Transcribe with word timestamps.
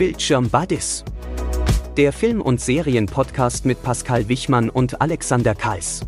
Bildschirm 0.00 0.48
Buddies. 0.48 1.04
Der 1.98 2.14
Film- 2.14 2.40
und 2.40 2.58
Serienpodcast 2.58 3.66
mit 3.66 3.82
Pascal 3.82 4.30
Wichmann 4.30 4.70
und 4.70 5.02
Alexander 5.02 5.54
Kals. 5.54 6.06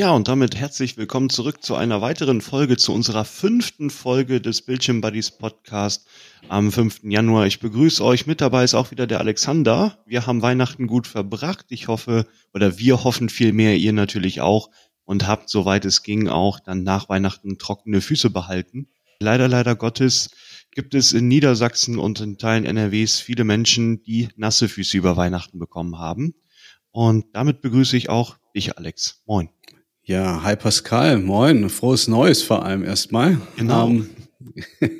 Ja, 0.00 0.12
und 0.12 0.28
damit 0.28 0.56
herzlich 0.56 0.96
willkommen 0.96 1.28
zurück 1.28 1.62
zu 1.62 1.74
einer 1.74 2.00
weiteren 2.00 2.40
Folge, 2.40 2.78
zu 2.78 2.94
unserer 2.94 3.26
fünften 3.26 3.90
Folge 3.90 4.40
des 4.40 4.62
Bildschirm 4.62 5.02
Buddies 5.02 5.30
Podcast 5.30 6.08
am 6.48 6.72
5. 6.72 7.00
Januar. 7.02 7.44
Ich 7.44 7.60
begrüße 7.60 8.02
euch. 8.02 8.26
Mit 8.26 8.40
dabei 8.40 8.64
ist 8.64 8.72
auch 8.72 8.92
wieder 8.92 9.06
der 9.06 9.20
Alexander. 9.20 9.98
Wir 10.06 10.26
haben 10.26 10.40
Weihnachten 10.40 10.86
gut 10.86 11.06
verbracht. 11.06 11.66
Ich 11.68 11.88
hoffe, 11.88 12.26
oder 12.54 12.78
wir 12.78 13.04
hoffen 13.04 13.28
vielmehr, 13.28 13.76
ihr 13.76 13.92
natürlich 13.92 14.40
auch 14.40 14.70
und 15.04 15.26
habt, 15.26 15.50
soweit 15.50 15.84
es 15.84 16.02
ging, 16.02 16.28
auch 16.28 16.60
dann 16.60 16.82
nach 16.82 17.10
Weihnachten 17.10 17.58
trockene 17.58 18.00
Füße 18.00 18.30
behalten. 18.30 18.88
Leider, 19.18 19.48
leider 19.48 19.76
Gottes 19.76 20.30
gibt 20.70 20.94
es 20.94 21.12
in 21.12 21.28
Niedersachsen 21.28 21.98
und 21.98 22.20
in 22.20 22.38
Teilen 22.38 22.64
NRWs 22.64 23.18
viele 23.18 23.44
Menschen, 23.44 24.02
die 24.02 24.30
nasse 24.36 24.70
Füße 24.70 24.96
über 24.96 25.18
Weihnachten 25.18 25.58
bekommen 25.58 25.98
haben. 25.98 26.36
Und 26.90 27.26
damit 27.34 27.60
begrüße 27.60 27.98
ich 27.98 28.08
auch 28.08 28.38
dich, 28.54 28.78
Alex. 28.78 29.22
Moin. 29.26 29.50
Ja, 30.10 30.42
hi 30.42 30.56
Pascal, 30.56 31.18
moin, 31.18 31.70
frohes 31.70 32.08
Neues 32.08 32.42
vor 32.42 32.64
allem 32.64 32.82
erstmal. 32.82 33.40
Genau. 33.56 33.90
Ähm, 33.90 34.10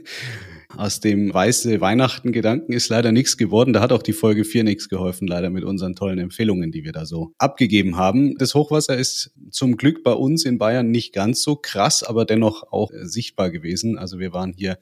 aus 0.77 1.01
dem 1.01 1.35
weiße 1.35 1.81
Weihnachten 1.81 2.31
Gedanken 2.31 2.73
ist 2.73 2.91
leider 2.91 3.11
nichts 3.11 3.37
geworden. 3.37 3.73
Da 3.73 3.81
hat 3.81 3.91
auch 3.91 4.05
die 4.05 4.13
Folge 4.13 4.45
4 4.45 4.63
nichts 4.63 4.89
geholfen, 4.89 5.27
leider 5.27 5.51
mit 5.51 5.65
unseren 5.65 5.97
tollen 5.97 6.21
Empfehlungen, 6.21 6.71
die 6.71 6.85
wir 6.85 6.93
da 6.93 7.07
so 7.07 7.33
abgegeben 7.39 7.97
haben. 7.97 8.37
Das 8.39 8.55
Hochwasser 8.55 8.97
ist 8.97 9.33
zum 9.51 9.77
Glück 9.77 10.05
bei 10.05 10.13
uns 10.13 10.45
in 10.45 10.59
Bayern 10.59 10.93
nicht 10.93 11.13
ganz 11.13 11.43
so 11.43 11.57
krass, 11.57 12.05
aber 12.05 12.25
dennoch 12.25 12.71
auch 12.71 12.93
sichtbar 13.03 13.51
gewesen. 13.51 13.99
Also 13.99 14.21
wir 14.21 14.33
waren 14.33 14.53
hier 14.57 14.79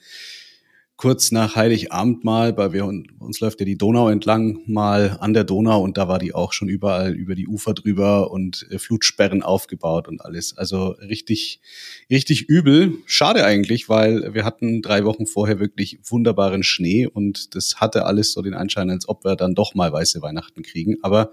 kurz 0.98 1.30
nach 1.30 1.54
Heiligabend 1.54 2.24
mal, 2.24 2.56
weil 2.56 2.72
wir 2.72 2.84
uns 2.84 3.38
läuft 3.38 3.60
ja 3.60 3.64
die 3.64 3.78
Donau 3.78 4.08
entlang 4.08 4.58
mal 4.66 5.16
an 5.20 5.32
der 5.32 5.44
Donau 5.44 5.80
und 5.80 5.96
da 5.96 6.08
war 6.08 6.18
die 6.18 6.34
auch 6.34 6.52
schon 6.52 6.68
überall 6.68 7.14
über 7.14 7.36
die 7.36 7.46
Ufer 7.46 7.72
drüber 7.72 8.32
und 8.32 8.66
äh, 8.70 8.80
Flutsperren 8.80 9.44
aufgebaut 9.44 10.08
und 10.08 10.20
alles. 10.20 10.58
Also 10.58 10.88
richtig, 10.88 11.60
richtig 12.10 12.48
übel. 12.48 12.94
Schade 13.06 13.44
eigentlich, 13.44 13.88
weil 13.88 14.34
wir 14.34 14.44
hatten 14.44 14.82
drei 14.82 15.04
Wochen 15.04 15.26
vorher 15.26 15.60
wirklich 15.60 16.00
wunderbaren 16.02 16.64
Schnee 16.64 17.06
und 17.06 17.54
das 17.54 17.76
hatte 17.76 18.04
alles 18.04 18.32
so 18.32 18.42
den 18.42 18.54
Anschein, 18.54 18.90
als 18.90 19.08
ob 19.08 19.24
wir 19.24 19.36
dann 19.36 19.54
doch 19.54 19.76
mal 19.76 19.92
weiße 19.92 20.20
Weihnachten 20.20 20.62
kriegen. 20.62 20.96
Aber 21.02 21.30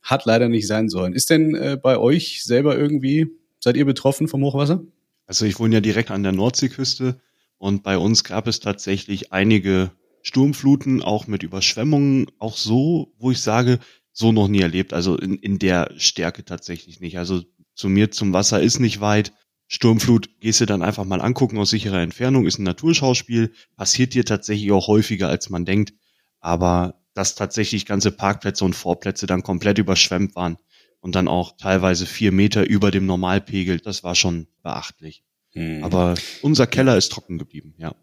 hat 0.00 0.26
leider 0.26 0.48
nicht 0.48 0.68
sein 0.68 0.88
sollen. 0.88 1.12
Ist 1.12 1.28
denn 1.30 1.56
äh, 1.56 1.76
bei 1.76 1.98
euch 1.98 2.44
selber 2.44 2.78
irgendwie, 2.78 3.26
seid 3.58 3.76
ihr 3.76 3.84
betroffen 3.84 4.28
vom 4.28 4.44
Hochwasser? 4.44 4.84
Also 5.26 5.44
ich 5.44 5.58
wohne 5.58 5.74
ja 5.74 5.80
direkt 5.80 6.12
an 6.12 6.22
der 6.22 6.32
Nordseeküste 6.32 7.20
und 7.62 7.84
bei 7.84 7.96
uns 7.96 8.24
gab 8.24 8.48
es 8.48 8.58
tatsächlich 8.58 9.32
einige 9.32 9.92
Sturmfluten, 10.22 11.00
auch 11.00 11.28
mit 11.28 11.44
Überschwemmungen, 11.44 12.26
auch 12.40 12.56
so, 12.56 13.14
wo 13.20 13.30
ich 13.30 13.40
sage, 13.40 13.78
so 14.12 14.32
noch 14.32 14.48
nie 14.48 14.62
erlebt. 14.62 14.92
Also 14.92 15.16
in, 15.16 15.38
in 15.38 15.60
der 15.60 15.92
Stärke 15.96 16.44
tatsächlich 16.44 16.98
nicht. 16.98 17.18
Also 17.18 17.44
zu 17.76 17.88
mir 17.88 18.10
zum 18.10 18.32
Wasser 18.32 18.60
ist 18.60 18.80
nicht 18.80 19.00
weit. 19.00 19.32
Sturmflut 19.68 20.40
gehst 20.40 20.60
du 20.60 20.66
dann 20.66 20.82
einfach 20.82 21.04
mal 21.04 21.20
angucken 21.20 21.56
aus 21.56 21.70
sicherer 21.70 22.00
Entfernung, 22.00 22.46
ist 22.46 22.58
ein 22.58 22.64
Naturschauspiel, 22.64 23.52
passiert 23.76 24.14
dir 24.14 24.24
tatsächlich 24.24 24.72
auch 24.72 24.88
häufiger, 24.88 25.28
als 25.28 25.48
man 25.48 25.64
denkt. 25.64 25.94
Aber 26.40 27.00
dass 27.14 27.36
tatsächlich 27.36 27.86
ganze 27.86 28.10
Parkplätze 28.10 28.64
und 28.64 28.74
Vorplätze 28.74 29.28
dann 29.28 29.44
komplett 29.44 29.78
überschwemmt 29.78 30.34
waren 30.34 30.56
und 30.98 31.14
dann 31.14 31.28
auch 31.28 31.56
teilweise 31.58 32.06
vier 32.06 32.32
Meter 32.32 32.68
über 32.68 32.90
dem 32.90 33.06
Normalpegel, 33.06 33.78
das 33.78 34.02
war 34.02 34.16
schon 34.16 34.48
beachtlich. 34.64 35.22
Hm. 35.52 35.84
Aber 35.84 36.14
unser 36.42 36.66
Keller 36.66 36.96
ist 36.96 37.12
trocken 37.12 37.38
geblieben, 37.38 37.74
ja. 37.78 37.94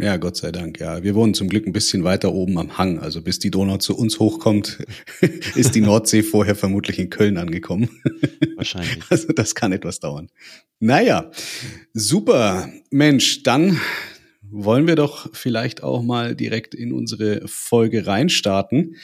Ja, 0.00 0.16
Gott 0.16 0.36
sei 0.36 0.52
Dank, 0.52 0.78
ja. 0.78 1.02
Wir 1.02 1.16
wohnen 1.16 1.34
zum 1.34 1.48
Glück 1.48 1.66
ein 1.66 1.72
bisschen 1.72 2.04
weiter 2.04 2.32
oben 2.32 2.56
am 2.56 2.78
Hang. 2.78 3.00
Also 3.00 3.20
bis 3.20 3.40
die 3.40 3.50
Donau 3.50 3.78
zu 3.78 3.96
uns 3.96 4.20
hochkommt, 4.20 4.78
ist 5.56 5.74
die 5.74 5.80
Nordsee 5.80 6.22
vorher 6.22 6.54
vermutlich 6.54 7.00
in 7.00 7.10
Köln 7.10 7.36
angekommen. 7.36 7.90
Wahrscheinlich. 8.56 8.98
Also 9.10 9.32
das 9.32 9.56
kann 9.56 9.72
etwas 9.72 9.98
dauern. 9.98 10.30
Naja, 10.78 11.30
super. 11.94 12.68
Mensch, 12.90 13.42
dann 13.42 13.80
wollen 14.42 14.86
wir 14.86 14.94
doch 14.94 15.34
vielleicht 15.34 15.82
auch 15.82 16.02
mal 16.02 16.36
direkt 16.36 16.74
in 16.74 16.92
unsere 16.92 17.46
Folge 17.48 18.06
reinstarten. 18.06 18.96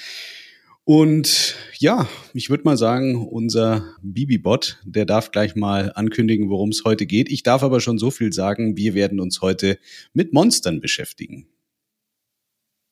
Und 0.85 1.57
ja, 1.79 2.07
ich 2.35 2.51
würde 2.51 2.65
mal 2.65 2.77
sagen, 2.77 3.27
unser 3.27 3.95
Bibi-Bot, 4.03 4.81
der 4.85 5.07
darf 5.07 5.31
gleich 5.31 5.57
mal 5.57 5.93
ankündigen, 5.95 6.51
worum 6.51 6.69
es 6.69 6.85
heute 6.85 7.07
geht. 7.07 7.31
Ich 7.31 7.43
darf 7.43 7.63
aber 7.63 7.81
schon 7.81 7.99
so 7.99 8.11
viel 8.11 8.35
sagen, 8.35 8.77
wir 8.77 8.93
werden 8.93 9.19
uns 9.19 9.41
heute 9.41 9.79
mit 10.13 10.35
Monstern 10.35 10.81
beschäftigen. 10.81 11.49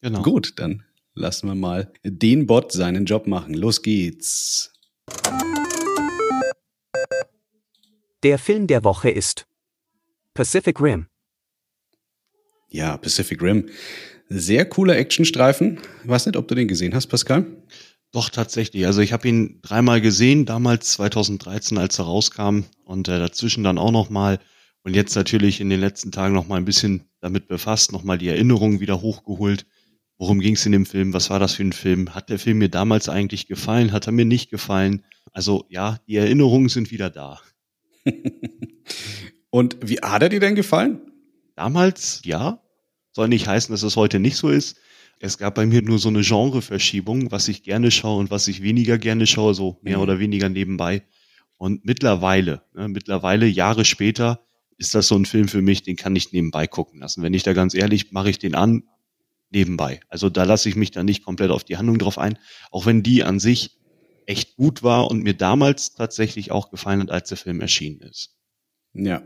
Genau. 0.00 0.22
Gut, 0.22 0.54
dann 0.56 0.84
lassen 1.14 1.48
wir 1.48 1.54
mal 1.54 1.92
den 2.02 2.46
Bot 2.46 2.72
seinen 2.72 3.04
Job 3.04 3.26
machen. 3.26 3.52
Los 3.52 3.82
geht's. 3.82 4.72
Der 8.22 8.38
Film 8.38 8.68
der 8.68 8.84
Woche 8.84 9.10
ist 9.10 9.46
Pacific 10.32 10.80
Rim. 10.80 11.08
Ja, 12.70 12.96
Pacific 12.96 13.42
Rim. 13.42 13.68
Sehr 14.34 14.64
cooler 14.64 14.96
Actionstreifen. 14.96 15.78
Weiß 16.04 16.24
nicht, 16.26 16.36
ob 16.36 16.48
du 16.48 16.54
den 16.54 16.68
gesehen 16.68 16.94
hast, 16.94 17.08
Pascal. 17.08 17.46
Doch, 18.12 18.30
tatsächlich. 18.30 18.86
Also 18.86 19.00
ich 19.00 19.12
habe 19.12 19.28
ihn 19.28 19.60
dreimal 19.62 20.00
gesehen, 20.00 20.46
damals 20.46 20.92
2013, 20.92 21.76
als 21.76 21.98
er 21.98 22.06
rauskam 22.06 22.60
und 22.84 23.08
äh, 23.08 23.18
dazwischen 23.18 23.62
dann 23.62 23.78
auch 23.78 23.90
nochmal 23.90 24.38
und 24.84 24.94
jetzt 24.94 25.14
natürlich 25.14 25.60
in 25.60 25.68
den 25.68 25.80
letzten 25.80 26.12
Tagen 26.12 26.34
nochmal 26.34 26.58
ein 26.58 26.64
bisschen 26.64 27.04
damit 27.20 27.46
befasst, 27.46 27.92
nochmal 27.92 28.18
die 28.18 28.28
Erinnerungen 28.28 28.80
wieder 28.80 29.00
hochgeholt. 29.00 29.66
Worum 30.18 30.40
ging 30.40 30.54
es 30.54 30.66
in 30.66 30.72
dem 30.72 30.86
Film? 30.86 31.12
Was 31.12 31.30
war 31.30 31.38
das 31.38 31.54
für 31.54 31.64
ein 31.64 31.72
Film? 31.72 32.14
Hat 32.14 32.30
der 32.30 32.38
Film 32.38 32.58
mir 32.58 32.68
damals 32.68 33.08
eigentlich 33.08 33.46
gefallen? 33.46 33.92
Hat 33.92 34.06
er 34.06 34.12
mir 34.12 34.24
nicht 34.24 34.50
gefallen? 34.50 35.04
Also 35.32 35.66
ja, 35.68 35.98
die 36.06 36.16
Erinnerungen 36.16 36.68
sind 36.68 36.90
wieder 36.90 37.10
da. 37.10 37.40
und 39.50 39.76
wie 39.82 39.98
hat 40.00 40.22
er 40.22 40.28
dir 40.30 40.40
denn 40.40 40.54
gefallen? 40.54 41.00
Damals 41.54 42.22
ja, 42.24 42.62
soll 43.12 43.28
nicht 43.28 43.46
heißen, 43.46 43.72
dass 43.72 43.82
es 43.82 43.96
heute 43.96 44.18
nicht 44.18 44.36
so 44.36 44.48
ist. 44.48 44.76
Es 45.20 45.38
gab 45.38 45.54
bei 45.54 45.66
mir 45.66 45.82
nur 45.82 45.98
so 45.98 46.08
eine 46.08 46.22
Genreverschiebung, 46.22 47.30
was 47.30 47.46
ich 47.46 47.62
gerne 47.62 47.90
schaue 47.90 48.18
und 48.18 48.30
was 48.30 48.48
ich 48.48 48.62
weniger 48.62 48.98
gerne 48.98 49.26
schaue, 49.26 49.54
so 49.54 49.78
mehr 49.82 49.98
mhm. 49.98 50.02
oder 50.02 50.18
weniger 50.18 50.48
nebenbei. 50.48 51.04
Und 51.58 51.84
mittlerweile, 51.84 52.62
ne, 52.74 52.88
mittlerweile 52.88 53.46
Jahre 53.46 53.84
später, 53.84 54.44
ist 54.78 54.96
das 54.96 55.06
so 55.06 55.14
ein 55.14 55.26
Film 55.26 55.46
für 55.46 55.62
mich, 55.62 55.82
den 55.82 55.94
kann 55.94 56.16
ich 56.16 56.32
nebenbei 56.32 56.66
gucken 56.66 56.98
lassen. 56.98 57.22
Wenn 57.22 57.34
ich 57.34 57.44
da 57.44 57.52
ganz 57.52 57.74
ehrlich, 57.74 58.10
mache 58.10 58.30
ich 58.30 58.40
den 58.40 58.56
an 58.56 58.82
nebenbei. 59.50 60.00
Also 60.08 60.28
da 60.28 60.42
lasse 60.42 60.68
ich 60.68 60.74
mich 60.74 60.90
dann 60.90 61.06
nicht 61.06 61.24
komplett 61.24 61.50
auf 61.50 61.62
die 61.62 61.76
Handlung 61.76 61.98
drauf 61.98 62.18
ein, 62.18 62.36
auch 62.72 62.86
wenn 62.86 63.04
die 63.04 63.22
an 63.22 63.38
sich 63.38 63.78
echt 64.26 64.56
gut 64.56 64.82
war 64.82 65.08
und 65.08 65.22
mir 65.22 65.34
damals 65.34 65.94
tatsächlich 65.94 66.50
auch 66.50 66.70
gefallen 66.70 67.00
hat, 67.00 67.10
als 67.10 67.28
der 67.28 67.38
Film 67.38 67.60
erschienen 67.60 68.00
ist. 68.00 68.34
Ja, 68.94 69.22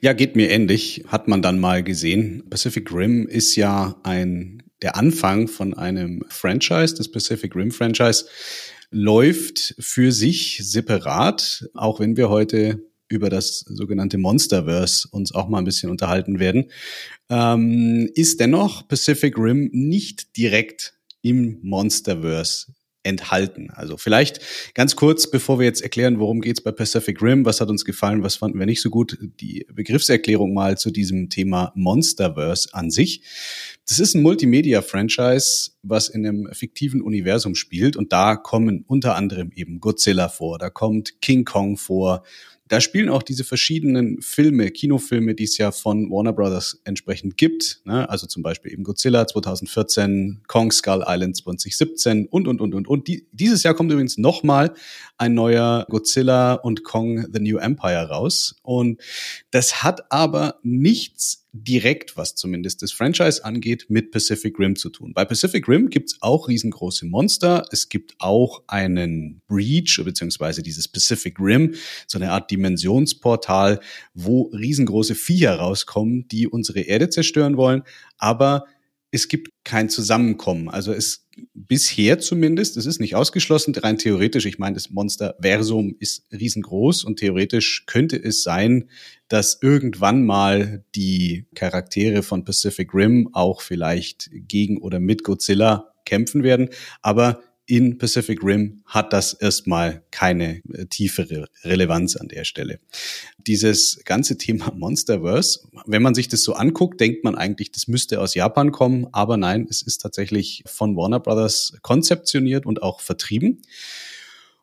ja, 0.00 0.12
geht 0.14 0.34
mir 0.34 0.50
ähnlich. 0.50 1.04
Hat 1.08 1.28
man 1.28 1.42
dann 1.42 1.60
mal 1.60 1.82
gesehen. 1.82 2.44
Pacific 2.48 2.90
Rim 2.92 3.26
ist 3.26 3.54
ja 3.56 4.00
ein 4.02 4.62
der 4.82 4.96
Anfang 4.96 5.46
von 5.46 5.74
einem 5.74 6.24
Franchise, 6.28 6.94
das 6.94 7.10
Pacific 7.10 7.54
Rim 7.54 7.70
Franchise, 7.70 8.24
läuft 8.90 9.74
für 9.78 10.10
sich 10.10 10.60
separat, 10.62 11.68
auch 11.74 12.00
wenn 12.00 12.16
wir 12.16 12.30
heute 12.30 12.82
über 13.08 13.28
das 13.28 13.60
sogenannte 13.60 14.18
Monsterverse 14.18 15.08
uns 15.10 15.32
auch 15.32 15.48
mal 15.48 15.58
ein 15.58 15.64
bisschen 15.64 15.90
unterhalten 15.90 16.38
werden, 16.38 16.70
ähm, 17.28 18.08
ist 18.14 18.40
dennoch 18.40 18.88
Pacific 18.88 19.36
Rim 19.36 19.68
nicht 19.72 20.36
direkt 20.36 20.94
im 21.20 21.58
Monsterverse 21.62 22.72
enthalten. 23.02 23.70
Also 23.70 23.96
vielleicht 23.96 24.40
ganz 24.74 24.96
kurz, 24.96 25.30
bevor 25.30 25.58
wir 25.58 25.66
jetzt 25.66 25.80
erklären, 25.80 26.18
worum 26.18 26.40
geht's 26.40 26.60
bei 26.60 26.70
Pacific 26.70 27.22
Rim, 27.22 27.44
was 27.44 27.60
hat 27.60 27.70
uns 27.70 27.84
gefallen, 27.84 28.22
was 28.22 28.36
fanden 28.36 28.58
wir 28.58 28.66
nicht 28.66 28.82
so 28.82 28.90
gut, 28.90 29.18
die 29.20 29.66
Begriffserklärung 29.72 30.52
mal 30.52 30.76
zu 30.76 30.90
diesem 30.90 31.30
Thema 31.30 31.72
Monsterverse 31.74 32.68
an 32.72 32.90
sich. 32.90 33.22
Das 33.88 33.98
ist 33.98 34.14
ein 34.14 34.22
Multimedia-Franchise, 34.22 35.72
was 35.82 36.08
in 36.08 36.26
einem 36.26 36.48
fiktiven 36.52 37.00
Universum 37.00 37.54
spielt 37.54 37.96
und 37.96 38.12
da 38.12 38.36
kommen 38.36 38.84
unter 38.86 39.16
anderem 39.16 39.50
eben 39.54 39.80
Godzilla 39.80 40.28
vor, 40.28 40.58
da 40.58 40.68
kommt 40.70 41.20
King 41.22 41.44
Kong 41.44 41.76
vor, 41.76 42.22
da 42.70 42.80
spielen 42.80 43.08
auch 43.08 43.24
diese 43.24 43.42
verschiedenen 43.42 44.22
Filme, 44.22 44.70
Kinofilme, 44.70 45.34
die 45.34 45.42
es 45.42 45.58
ja 45.58 45.72
von 45.72 46.08
Warner 46.08 46.32
Brothers 46.32 46.80
entsprechend 46.84 47.36
gibt. 47.36 47.80
Ne? 47.84 48.08
Also 48.08 48.28
zum 48.28 48.44
Beispiel 48.44 48.72
eben 48.72 48.84
Godzilla 48.84 49.26
2014, 49.26 50.42
Kong 50.46 50.70
Skull 50.70 51.04
Island 51.04 51.36
2017 51.36 52.26
und, 52.26 52.46
und, 52.46 52.60
und, 52.60 52.72
und, 52.72 52.86
und. 52.86 53.08
Die, 53.08 53.26
dieses 53.32 53.64
Jahr 53.64 53.74
kommt 53.74 53.90
übrigens 53.90 54.18
nochmal 54.18 54.72
ein 55.18 55.34
neuer 55.34 55.84
Godzilla 55.90 56.54
und 56.54 56.84
Kong 56.84 57.26
The 57.32 57.40
New 57.40 57.58
Empire 57.58 58.08
raus. 58.08 58.54
Und 58.62 59.00
das 59.50 59.82
hat 59.82 60.12
aber 60.12 60.60
nichts 60.62 61.39
direkt, 61.52 62.16
was 62.16 62.34
zumindest 62.34 62.82
das 62.82 62.92
Franchise 62.92 63.44
angeht, 63.44 63.86
mit 63.88 64.12
Pacific 64.12 64.58
Rim 64.58 64.76
zu 64.76 64.90
tun. 64.90 65.12
Bei 65.14 65.24
Pacific 65.24 65.66
Rim 65.68 65.90
gibt's 65.90 66.16
auch 66.20 66.48
riesengroße 66.48 67.06
Monster. 67.06 67.66
Es 67.72 67.88
gibt 67.88 68.14
auch 68.18 68.62
einen 68.68 69.42
Breach, 69.48 70.00
beziehungsweise 70.04 70.62
dieses 70.62 70.86
Pacific 70.86 71.38
Rim, 71.40 71.74
so 72.06 72.18
eine 72.18 72.30
Art 72.30 72.50
Dimensionsportal, 72.50 73.80
wo 74.14 74.50
riesengroße 74.54 75.14
Viecher 75.14 75.56
rauskommen, 75.56 76.28
die 76.28 76.46
unsere 76.46 76.80
Erde 76.80 77.10
zerstören 77.10 77.56
wollen. 77.56 77.82
Aber 78.18 78.66
es 79.10 79.28
gibt 79.28 79.50
kein 79.64 79.88
Zusammenkommen. 79.88 80.68
Also 80.68 80.92
es 80.92 81.26
bisher 81.54 82.18
zumindest, 82.18 82.76
es 82.76 82.86
ist 82.86 83.00
nicht 83.00 83.14
ausgeschlossen, 83.14 83.74
rein 83.74 83.98
theoretisch, 83.98 84.46
ich 84.46 84.58
meine, 84.58 84.74
das 84.74 84.90
Monsterversum 84.90 85.96
ist 85.98 86.24
riesengroß 86.32 87.04
und 87.04 87.18
theoretisch 87.18 87.84
könnte 87.86 88.16
es 88.22 88.42
sein, 88.42 88.88
dass 89.28 89.58
irgendwann 89.62 90.24
mal 90.24 90.84
die 90.94 91.46
Charaktere 91.54 92.22
von 92.22 92.44
Pacific 92.44 92.92
Rim 92.94 93.30
auch 93.32 93.62
vielleicht 93.62 94.30
gegen 94.32 94.78
oder 94.78 95.00
mit 95.00 95.24
Godzilla 95.24 95.92
kämpfen 96.04 96.42
werden. 96.42 96.68
Aber 97.02 97.40
in 97.70 97.98
Pacific 97.98 98.42
Rim 98.42 98.82
hat 98.84 99.12
das 99.12 99.32
erstmal 99.32 100.02
keine 100.10 100.60
äh, 100.72 100.86
tiefere 100.86 101.48
Relevanz 101.62 102.16
an 102.16 102.26
der 102.26 102.42
Stelle. 102.42 102.80
Dieses 103.38 104.00
ganze 104.04 104.36
Thema 104.36 104.72
Monsterverse, 104.76 105.68
wenn 105.86 106.02
man 106.02 106.14
sich 106.16 106.26
das 106.26 106.42
so 106.42 106.54
anguckt, 106.54 107.00
denkt 107.00 107.22
man 107.22 107.36
eigentlich, 107.36 107.70
das 107.70 107.86
müsste 107.86 108.20
aus 108.20 108.34
Japan 108.34 108.72
kommen, 108.72 109.06
aber 109.12 109.36
nein, 109.36 109.68
es 109.70 109.82
ist 109.82 109.98
tatsächlich 109.98 110.64
von 110.66 110.96
Warner 110.96 111.20
Brothers 111.20 111.78
konzeptioniert 111.82 112.66
und 112.66 112.82
auch 112.82 113.00
vertrieben. 113.00 113.62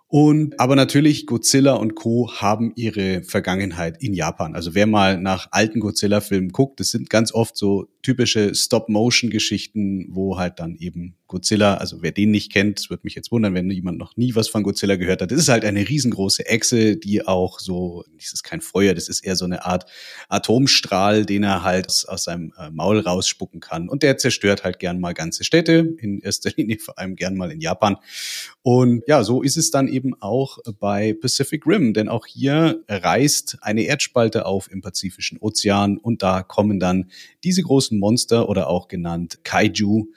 Und 0.09 0.57
aber 0.57 0.77
natürlich 0.77 1.25
Godzilla 1.25 1.73
und 1.73 1.95
Co 1.95 2.31
haben 2.33 2.71
ihre 2.75 3.23
Vergangenheit 3.23 4.01
in 4.01 4.13
Japan. 4.13 4.55
Also 4.55 4.73
wer 4.73 4.87
mal 4.87 5.19
nach 5.19 5.49
alten 5.51 5.81
Godzilla-Filmen 5.81 6.51
guckt, 6.53 6.79
das 6.79 6.91
sind 6.91 7.09
ganz 7.09 7.33
oft 7.33 7.57
so 7.57 7.89
typische 8.03 8.55
Stop-Motion-Geschichten, 8.55 10.07
wo 10.11 10.37
halt 10.37 10.59
dann 10.59 10.75
eben 10.75 11.15
Godzilla, 11.27 11.75
also 11.75 12.01
wer 12.01 12.11
den 12.11 12.31
nicht 12.31 12.51
kennt, 12.51 12.79
es 12.79 12.89
würde 12.89 13.01
mich 13.03 13.15
jetzt 13.15 13.31
wundern, 13.31 13.53
wenn 13.53 13.69
jemand 13.69 13.97
noch 13.97 14.15
nie 14.15 14.35
was 14.35 14.47
von 14.47 14.63
Godzilla 14.63 14.95
gehört 14.95 15.21
hat. 15.21 15.31
Das 15.31 15.39
ist 15.39 15.49
halt 15.49 15.65
eine 15.65 15.87
riesengroße 15.87 16.45
Echse, 16.45 16.95
die 16.95 17.27
auch 17.27 17.59
so, 17.59 18.05
das 18.15 18.33
ist 18.33 18.43
kein 18.43 18.61
Feuer, 18.61 18.93
das 18.93 19.09
ist 19.09 19.25
eher 19.25 19.35
so 19.35 19.45
eine 19.45 19.65
Art 19.65 19.85
Atomstrahl, 20.29 21.25
den 21.25 21.43
er 21.43 21.63
halt 21.63 21.87
aus, 21.87 22.05
aus 22.05 22.23
seinem 22.23 22.53
äh, 22.57 22.69
Maul 22.69 22.99
rausspucken 22.99 23.59
kann. 23.59 23.89
Und 23.89 24.03
der 24.03 24.17
zerstört 24.17 24.63
halt 24.63 24.79
gern 24.79 24.99
mal 24.99 25.13
ganze 25.13 25.43
Städte, 25.43 25.95
in 25.99 26.19
erster 26.19 26.51
Linie 26.55 26.79
vor 26.79 26.97
allem 26.97 27.15
gern 27.15 27.35
mal 27.35 27.51
in 27.51 27.59
Japan. 27.59 27.97
Und 28.61 29.03
ja, 29.07 29.23
so 29.23 29.41
ist 29.41 29.57
es 29.57 29.69
dann 29.69 29.87
eben 29.87 30.19
auch 30.21 30.59
bei 30.79 31.13
Pacific 31.13 31.65
Rim, 31.65 31.93
denn 31.93 32.07
auch 32.07 32.25
hier 32.25 32.83
reißt 32.87 33.57
eine 33.61 33.83
Erdspalte 33.83 34.45
auf 34.45 34.71
im 34.71 34.81
Pazifischen 34.81 35.37
Ozean 35.39 35.97
und 35.97 36.23
da 36.23 36.43
kommen 36.43 36.79
dann 36.79 37.09
diese 37.43 37.63
großen 37.63 37.99
Monster 37.99 38.47
oder 38.47 38.69
auch 38.69 38.87
genannt 38.87 39.39
Kaiju 39.43 40.07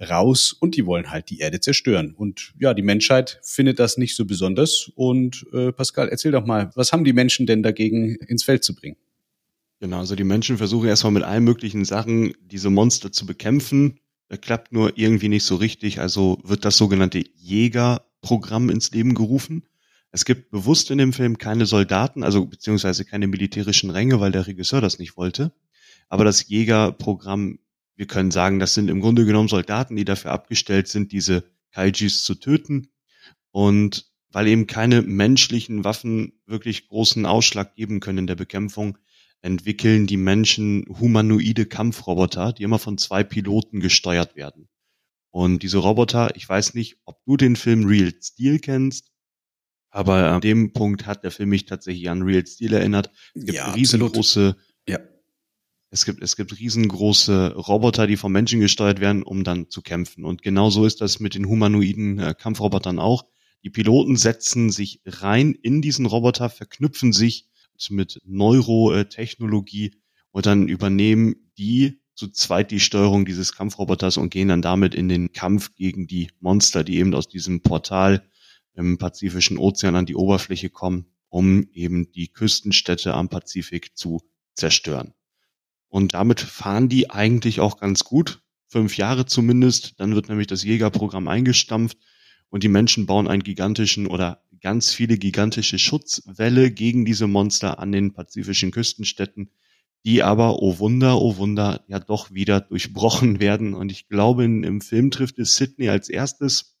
raus 0.00 0.52
und 0.52 0.76
die 0.76 0.86
wollen 0.86 1.10
halt 1.10 1.30
die 1.30 1.38
Erde 1.38 1.60
zerstören. 1.60 2.14
Und 2.14 2.52
ja, 2.58 2.74
die 2.74 2.82
Menschheit 2.82 3.40
findet 3.42 3.78
das 3.78 3.96
nicht 3.96 4.16
so 4.16 4.24
besonders. 4.24 4.90
Und 4.94 5.46
äh, 5.52 5.72
Pascal, 5.72 6.08
erzähl 6.08 6.32
doch 6.32 6.46
mal, 6.46 6.70
was 6.74 6.92
haben 6.92 7.04
die 7.04 7.12
Menschen 7.12 7.46
denn 7.46 7.62
dagegen 7.62 8.16
ins 8.16 8.44
Feld 8.44 8.64
zu 8.64 8.74
bringen? 8.74 8.96
Genau, 9.80 9.98
also 9.98 10.14
die 10.14 10.24
Menschen 10.24 10.58
versuchen 10.58 10.88
erstmal 10.88 11.12
mit 11.12 11.22
allen 11.22 11.44
möglichen 11.44 11.84
Sachen 11.84 12.34
diese 12.42 12.70
Monster 12.70 13.12
zu 13.12 13.24
bekämpfen. 13.26 13.98
Das 14.28 14.40
klappt 14.40 14.72
nur 14.72 14.96
irgendwie 14.96 15.28
nicht 15.28 15.44
so 15.44 15.56
richtig. 15.56 16.00
Also 16.00 16.38
wird 16.44 16.64
das 16.64 16.76
sogenannte 16.76 17.24
Jägerprogramm 17.36 18.68
ins 18.68 18.90
Leben 18.92 19.14
gerufen. 19.14 19.64
Es 20.12 20.24
gibt 20.24 20.50
bewusst 20.50 20.90
in 20.90 20.98
dem 20.98 21.12
Film 21.12 21.38
keine 21.38 21.66
Soldaten, 21.66 22.22
also 22.24 22.44
beziehungsweise 22.44 23.04
keine 23.04 23.28
militärischen 23.28 23.90
Ränge, 23.90 24.20
weil 24.20 24.32
der 24.32 24.46
Regisseur 24.46 24.80
das 24.80 24.98
nicht 24.98 25.16
wollte. 25.16 25.52
Aber 26.08 26.24
das 26.24 26.48
Jägerprogramm 26.48 27.58
wir 28.00 28.06
können 28.06 28.30
sagen, 28.30 28.58
das 28.58 28.72
sind 28.72 28.88
im 28.88 29.02
Grunde 29.02 29.26
genommen 29.26 29.48
Soldaten, 29.48 29.94
die 29.94 30.06
dafür 30.06 30.30
abgestellt 30.30 30.88
sind, 30.88 31.12
diese 31.12 31.44
Kaijis 31.70 32.24
zu 32.24 32.34
töten. 32.34 32.88
Und 33.50 34.10
weil 34.30 34.48
eben 34.48 34.66
keine 34.66 35.02
menschlichen 35.02 35.84
Waffen 35.84 36.40
wirklich 36.46 36.88
großen 36.88 37.26
Ausschlag 37.26 37.74
geben 37.74 38.00
können 38.00 38.20
in 38.20 38.26
der 38.26 38.36
Bekämpfung, 38.36 38.96
entwickeln 39.42 40.06
die 40.06 40.16
Menschen 40.16 40.86
humanoide 40.88 41.66
Kampfroboter, 41.66 42.54
die 42.54 42.62
immer 42.62 42.78
von 42.78 42.96
zwei 42.96 43.22
Piloten 43.22 43.80
gesteuert 43.80 44.34
werden. 44.34 44.70
Und 45.28 45.62
diese 45.62 45.76
Roboter, 45.76 46.34
ich 46.36 46.48
weiß 46.48 46.72
nicht, 46.72 46.96
ob 47.04 47.22
du 47.26 47.36
den 47.36 47.54
Film 47.54 47.84
Real 47.84 48.14
Steel 48.18 48.60
kennst, 48.60 49.12
aber 49.90 50.32
an 50.32 50.40
dem 50.40 50.72
Punkt 50.72 51.04
hat 51.04 51.22
der 51.22 51.32
Film 51.32 51.50
mich 51.50 51.66
tatsächlich 51.66 52.08
an 52.08 52.22
Real 52.22 52.46
Steel 52.46 52.72
erinnert. 52.72 53.10
Es 53.34 53.44
gibt 53.44 53.58
ja, 53.58 53.72
riesengroße 53.72 54.56
ja. 54.56 54.64
Es 55.92 56.04
gibt, 56.04 56.22
es 56.22 56.36
gibt 56.36 56.58
riesengroße 56.58 57.54
Roboter, 57.54 58.06
die 58.06 58.16
vom 58.16 58.30
Menschen 58.30 58.60
gesteuert 58.60 59.00
werden, 59.00 59.24
um 59.24 59.42
dann 59.42 59.70
zu 59.70 59.82
kämpfen. 59.82 60.24
Und 60.24 60.42
genauso 60.42 60.86
ist 60.86 61.00
das 61.00 61.18
mit 61.18 61.34
den 61.34 61.48
humanoiden 61.48 62.20
äh, 62.20 62.34
Kampfrobotern 62.38 63.00
auch. 63.00 63.24
Die 63.64 63.70
Piloten 63.70 64.16
setzen 64.16 64.70
sich 64.70 65.00
rein 65.04 65.52
in 65.52 65.82
diesen 65.82 66.06
Roboter, 66.06 66.48
verknüpfen 66.48 67.12
sich 67.12 67.48
mit 67.88 68.18
Neurotechnologie 68.24 69.94
und 70.30 70.46
dann 70.46 70.68
übernehmen 70.68 71.50
die 71.58 72.00
zu 72.14 72.28
zweit 72.28 72.70
die 72.70 72.80
Steuerung 72.80 73.24
dieses 73.24 73.54
Kampfroboters 73.54 74.18
und 74.18 74.30
gehen 74.30 74.48
dann 74.48 74.62
damit 74.62 74.94
in 74.94 75.08
den 75.08 75.32
Kampf 75.32 75.74
gegen 75.74 76.06
die 76.06 76.30
Monster, 76.38 76.84
die 76.84 76.98
eben 76.98 77.14
aus 77.14 77.28
diesem 77.28 77.62
Portal 77.62 78.28
im 78.74 78.98
Pazifischen 78.98 79.58
Ozean 79.58 79.96
an 79.96 80.06
die 80.06 80.14
Oberfläche 80.14 80.68
kommen, 80.68 81.06
um 81.30 81.68
eben 81.72 82.12
die 82.12 82.28
Küstenstädte 82.28 83.14
am 83.14 83.28
Pazifik 83.28 83.96
zu 83.96 84.20
zerstören. 84.54 85.14
Und 85.90 86.14
damit 86.14 86.40
fahren 86.40 86.88
die 86.88 87.10
eigentlich 87.10 87.60
auch 87.60 87.78
ganz 87.78 88.04
gut. 88.04 88.40
Fünf 88.68 88.96
Jahre 88.96 89.26
zumindest. 89.26 89.98
Dann 89.98 90.14
wird 90.14 90.28
nämlich 90.28 90.46
das 90.46 90.64
Jägerprogramm 90.64 91.28
eingestampft 91.28 91.98
und 92.48 92.62
die 92.62 92.68
Menschen 92.68 93.06
bauen 93.06 93.28
einen 93.28 93.42
gigantischen 93.42 94.06
oder 94.06 94.42
ganz 94.60 94.92
viele 94.92 95.18
gigantische 95.18 95.78
Schutzwälle 95.78 96.70
gegen 96.70 97.04
diese 97.04 97.26
Monster 97.26 97.80
an 97.80 97.92
den 97.92 98.12
pazifischen 98.12 98.70
Küstenstädten, 98.70 99.50
die 100.04 100.22
aber, 100.22 100.62
oh 100.62 100.78
Wunder, 100.78 101.20
oh 101.20 101.36
Wunder, 101.36 101.84
ja 101.88 101.98
doch 101.98 102.30
wieder 102.30 102.60
durchbrochen 102.60 103.40
werden. 103.40 103.74
Und 103.74 103.90
ich 103.90 104.08
glaube, 104.08 104.44
im 104.44 104.80
Film 104.80 105.10
trifft 105.10 105.38
es 105.38 105.56
Sydney 105.56 105.88
als 105.88 106.08
erstes, 106.08 106.76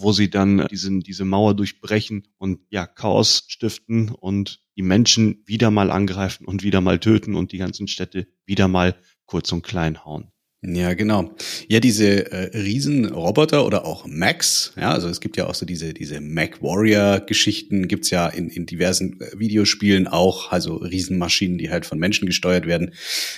wo 0.00 0.12
sie 0.12 0.30
dann 0.30 0.66
diesen, 0.68 1.00
diese 1.00 1.24
Mauer 1.24 1.54
durchbrechen 1.54 2.28
und 2.38 2.60
ja, 2.70 2.86
Chaos 2.86 3.44
stiften 3.48 4.10
und 4.10 4.60
die 4.76 4.82
Menschen 4.82 5.42
wieder 5.46 5.70
mal 5.70 5.90
angreifen 5.90 6.46
und 6.46 6.62
wieder 6.62 6.80
mal 6.80 6.98
töten 6.98 7.34
und 7.34 7.52
die 7.52 7.58
ganzen 7.58 7.88
Städte 7.88 8.28
wieder 8.44 8.68
mal 8.68 8.96
kurz 9.26 9.52
und 9.52 9.62
klein 9.62 10.04
hauen. 10.04 10.30
Ja, 10.60 10.94
genau. 10.94 11.36
Ja, 11.68 11.78
diese 11.78 12.32
äh, 12.32 12.58
Riesenroboter 12.58 13.64
oder 13.64 13.84
auch 13.84 14.06
Macs, 14.08 14.72
ja, 14.76 14.90
also 14.90 15.08
es 15.08 15.20
gibt 15.20 15.36
ja 15.36 15.46
auch 15.46 15.54
so 15.54 15.64
diese, 15.64 15.94
diese 15.94 16.20
Mac 16.20 16.60
Warrior-Geschichten, 16.60 17.86
gibt's 17.86 18.10
ja 18.10 18.26
in, 18.26 18.48
in 18.50 18.66
diversen 18.66 19.20
äh, 19.20 19.38
Videospielen 19.38 20.08
auch, 20.08 20.50
also 20.50 20.74
Riesenmaschinen, 20.74 21.58
die 21.58 21.70
halt 21.70 21.86
von 21.86 22.00
Menschen 22.00 22.26
gesteuert 22.26 22.66
werden. 22.66 22.92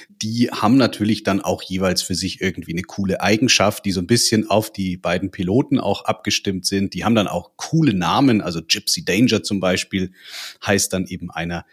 Die 0.09 0.49
haben 0.51 0.79
natürlich 0.79 1.23
dann 1.23 1.43
auch 1.43 1.63
jeweils 1.63 2.01
für 2.01 2.15
sich 2.15 2.41
irgendwie 2.41 2.73
eine 2.73 2.85
coole 2.85 3.21
Eigenschaft, 3.21 3.85
die 3.85 3.93
so 3.93 4.01
ein 4.01 4.07
bisschen 4.07 4.49
auf 4.49 4.73
die 4.73 4.97
beiden 4.97 5.31
Piloten 5.31 5.79
auch 5.79 6.07
abgestimmt 6.07 6.65
sind. 6.65 6.95
Die 6.95 7.05
haben 7.05 7.15
dann 7.15 7.29
auch 7.29 7.51
coole 7.57 7.93
Namen, 7.93 8.41
also 8.41 8.63
Gypsy 8.67 9.05
Danger 9.05 9.43
zum 9.43 9.61
Beispiel 9.61 10.13
heißt 10.65 10.91
dann 10.95 11.07
eben 11.07 11.31
einer 11.31 11.67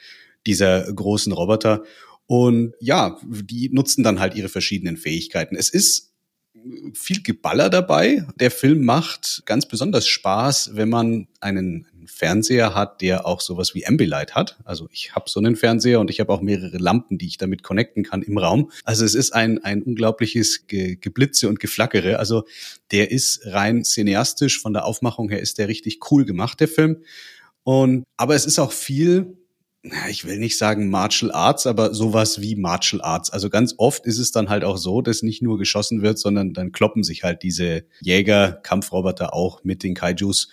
dieser 0.45 0.91
großen 0.91 1.31
Roboter. 1.31 1.83
Und 2.27 2.73
ja, 2.79 3.17
die 3.25 3.69
nutzen 3.69 4.03
dann 4.03 4.19
halt 4.19 4.35
ihre 4.35 4.49
verschiedenen 4.49 4.97
Fähigkeiten. 4.97 5.55
Es 5.55 5.69
ist 5.69 6.13
viel 6.93 7.23
Geballer 7.23 7.69
dabei. 7.69 8.25
Der 8.39 8.51
Film 8.51 8.83
macht 8.83 9.43
ganz 9.45 9.67
besonders 9.67 10.07
Spaß, 10.07 10.71
wenn 10.73 10.89
man 10.89 11.27
einen 11.39 11.87
Fernseher 12.05 12.73
hat, 12.73 13.01
der 13.01 13.25
auch 13.25 13.41
sowas 13.41 13.75
wie 13.75 13.85
Ambilight 13.85 14.35
hat. 14.35 14.57
Also 14.63 14.87
ich 14.91 15.13
habe 15.15 15.29
so 15.29 15.39
einen 15.39 15.55
Fernseher 15.55 15.99
und 15.99 16.09
ich 16.09 16.19
habe 16.19 16.31
auch 16.31 16.41
mehrere 16.41 16.77
Lampen, 16.77 17.17
die 17.17 17.27
ich 17.27 17.37
damit 17.37 17.63
connecten 17.63 18.03
kann 18.03 18.21
im 18.21 18.37
Raum. 18.37 18.71
Also 18.83 19.05
es 19.05 19.13
ist 19.13 19.33
ein, 19.33 19.63
ein 19.63 19.83
unglaubliches 19.83 20.67
Ge 20.67 20.95
Geblitze 20.95 21.49
und 21.49 21.59
Geflackere. 21.59 22.19
Also 22.19 22.45
der 22.91 23.11
ist 23.11 23.41
rein 23.45 23.83
cineastisch, 23.83 24.59
von 24.59 24.73
der 24.73 24.85
Aufmachung 24.85 25.29
her 25.29 25.41
ist 25.41 25.57
der 25.57 25.67
richtig 25.67 25.99
cool 26.11 26.25
gemacht, 26.25 26.59
der 26.59 26.67
Film. 26.67 27.03
Und, 27.63 28.05
aber 28.15 28.35
es 28.35 28.45
ist 28.45 28.59
auch 28.59 28.71
viel 28.71 29.37
ich 30.09 30.25
will 30.25 30.39
nicht 30.39 30.57
sagen 30.57 30.89
Martial 30.89 31.31
Arts, 31.31 31.67
aber 31.67 31.93
sowas 31.93 32.41
wie 32.41 32.55
Martial 32.55 33.01
Arts. 33.01 33.29
Also 33.29 33.49
ganz 33.49 33.75
oft 33.77 34.05
ist 34.05 34.17
es 34.17 34.31
dann 34.31 34.49
halt 34.49 34.63
auch 34.63 34.77
so, 34.77 35.01
dass 35.01 35.23
nicht 35.23 35.41
nur 35.41 35.57
geschossen 35.57 36.01
wird, 36.01 36.19
sondern 36.19 36.53
dann 36.53 36.71
kloppen 36.71 37.03
sich 37.03 37.23
halt 37.23 37.43
diese 37.43 37.83
Jäger, 38.01 38.59
Kampfroboter 38.63 39.33
auch 39.33 39.63
mit 39.63 39.83
den 39.83 39.93
Kaijus. 39.93 40.49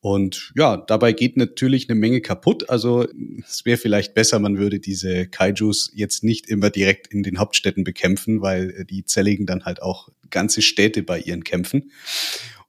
Und 0.00 0.52
ja, 0.56 0.76
dabei 0.76 1.12
geht 1.12 1.36
natürlich 1.36 1.88
eine 1.88 1.98
Menge 1.98 2.20
kaputt. 2.20 2.70
Also 2.70 3.06
es 3.44 3.64
wäre 3.64 3.78
vielleicht 3.78 4.14
besser, 4.14 4.38
man 4.38 4.56
würde 4.56 4.78
diese 4.78 5.26
Kaijus 5.26 5.90
jetzt 5.94 6.22
nicht 6.22 6.48
immer 6.48 6.70
direkt 6.70 7.08
in 7.08 7.24
den 7.24 7.38
Hauptstädten 7.38 7.82
bekämpfen, 7.82 8.40
weil 8.40 8.70
äh, 8.70 8.84
die 8.84 9.04
zerlegen 9.04 9.46
dann 9.46 9.64
halt 9.64 9.82
auch 9.82 10.08
ganze 10.30 10.62
Städte 10.62 11.02
bei 11.02 11.18
ihren 11.18 11.42
Kämpfen. 11.42 11.90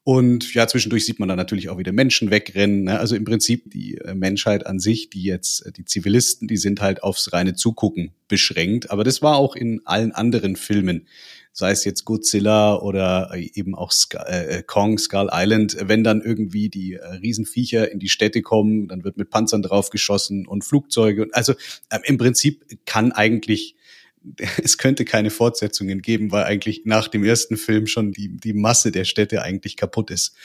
Und 0.09 0.55
ja, 0.55 0.67
zwischendurch 0.67 1.05
sieht 1.05 1.19
man 1.19 1.29
dann 1.29 1.37
natürlich 1.37 1.69
auch 1.69 1.77
wieder 1.77 1.91
Menschen 1.91 2.31
wegrennen. 2.31 2.85
Ne? 2.85 2.99
Also 2.99 3.15
im 3.15 3.25
Prinzip 3.25 3.69
die 3.69 3.95
äh, 3.99 4.15
Menschheit 4.15 4.65
an 4.65 4.79
sich, 4.79 5.11
die 5.11 5.21
jetzt, 5.21 5.67
äh, 5.67 5.71
die 5.71 5.85
Zivilisten, 5.85 6.47
die 6.47 6.57
sind 6.57 6.81
halt 6.81 7.03
aufs 7.03 7.31
reine 7.31 7.53
Zugucken 7.53 8.15
beschränkt. 8.27 8.89
Aber 8.89 9.03
das 9.03 9.21
war 9.21 9.37
auch 9.37 9.55
in 9.55 9.81
allen 9.85 10.11
anderen 10.11 10.55
Filmen 10.55 11.05
sei 11.51 11.71
es 11.71 11.83
jetzt 11.83 12.05
Godzilla 12.05 12.75
oder 12.77 13.29
äh, 13.35 13.51
eben 13.53 13.75
auch 13.75 13.91
Sk 13.91 14.15
äh, 14.15 14.63
Kong, 14.65 14.97
Skull 14.97 15.29
Island, 15.31 15.77
wenn 15.79 16.03
dann 16.03 16.21
irgendwie 16.21 16.69
die 16.69 16.93
äh, 16.93 17.05
Riesenviecher 17.05 17.91
in 17.91 17.99
die 17.99 18.09
Städte 18.09 18.41
kommen, 18.41 18.87
dann 18.87 19.03
wird 19.03 19.17
mit 19.17 19.29
Panzern 19.29 19.61
drauf 19.61 19.91
geschossen 19.91 20.47
und 20.47 20.63
Flugzeuge. 20.63 21.27
Also 21.33 21.53
äh, 21.89 21.99
im 22.05 22.17
Prinzip 22.17 22.65
kann 22.85 23.11
eigentlich 23.11 23.75
es 24.63 24.77
könnte 24.77 25.05
keine 25.05 25.29
Fortsetzungen 25.29 26.01
geben, 26.01 26.31
weil 26.31 26.43
eigentlich 26.43 26.83
nach 26.85 27.07
dem 27.07 27.23
ersten 27.23 27.57
Film 27.57 27.87
schon 27.87 28.11
die, 28.11 28.29
die 28.37 28.53
Masse 28.53 28.91
der 28.91 29.05
Städte 29.05 29.41
eigentlich 29.41 29.77
kaputt 29.77 30.11
ist. 30.11 30.35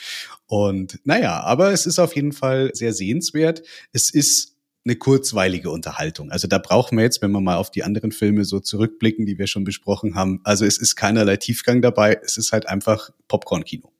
Und 0.47 0.99
naja, 1.03 1.41
aber 1.41 1.71
es 1.71 1.85
ist 1.85 1.99
auf 1.99 2.15
jeden 2.15 2.33
Fall 2.33 2.71
sehr 2.73 2.93
sehenswert. 2.93 3.63
Es 3.91 4.09
ist 4.09 4.55
eine 4.85 4.95
kurzweilige 4.95 5.71
Unterhaltung. 5.71 6.31
Also 6.31 6.47
da 6.47 6.59
brauchen 6.59 6.97
wir 6.97 7.03
jetzt, 7.03 7.21
wenn 7.21 7.31
wir 7.31 7.41
mal 7.41 7.55
auf 7.55 7.71
die 7.71 7.83
anderen 7.83 8.11
Filme 8.11 8.45
so 8.45 8.59
zurückblicken, 8.59 9.25
die 9.25 9.39
wir 9.39 9.47
schon 9.47 9.63
besprochen 9.63 10.15
haben, 10.15 10.41
also 10.43 10.63
es 10.63 10.77
ist 10.77 10.95
keinerlei 10.95 11.37
Tiefgang 11.37 11.81
dabei, 11.81 12.19
es 12.23 12.37
ist 12.37 12.51
halt 12.51 12.67
einfach 12.67 13.09
Popcorn-Kino. 13.27 13.91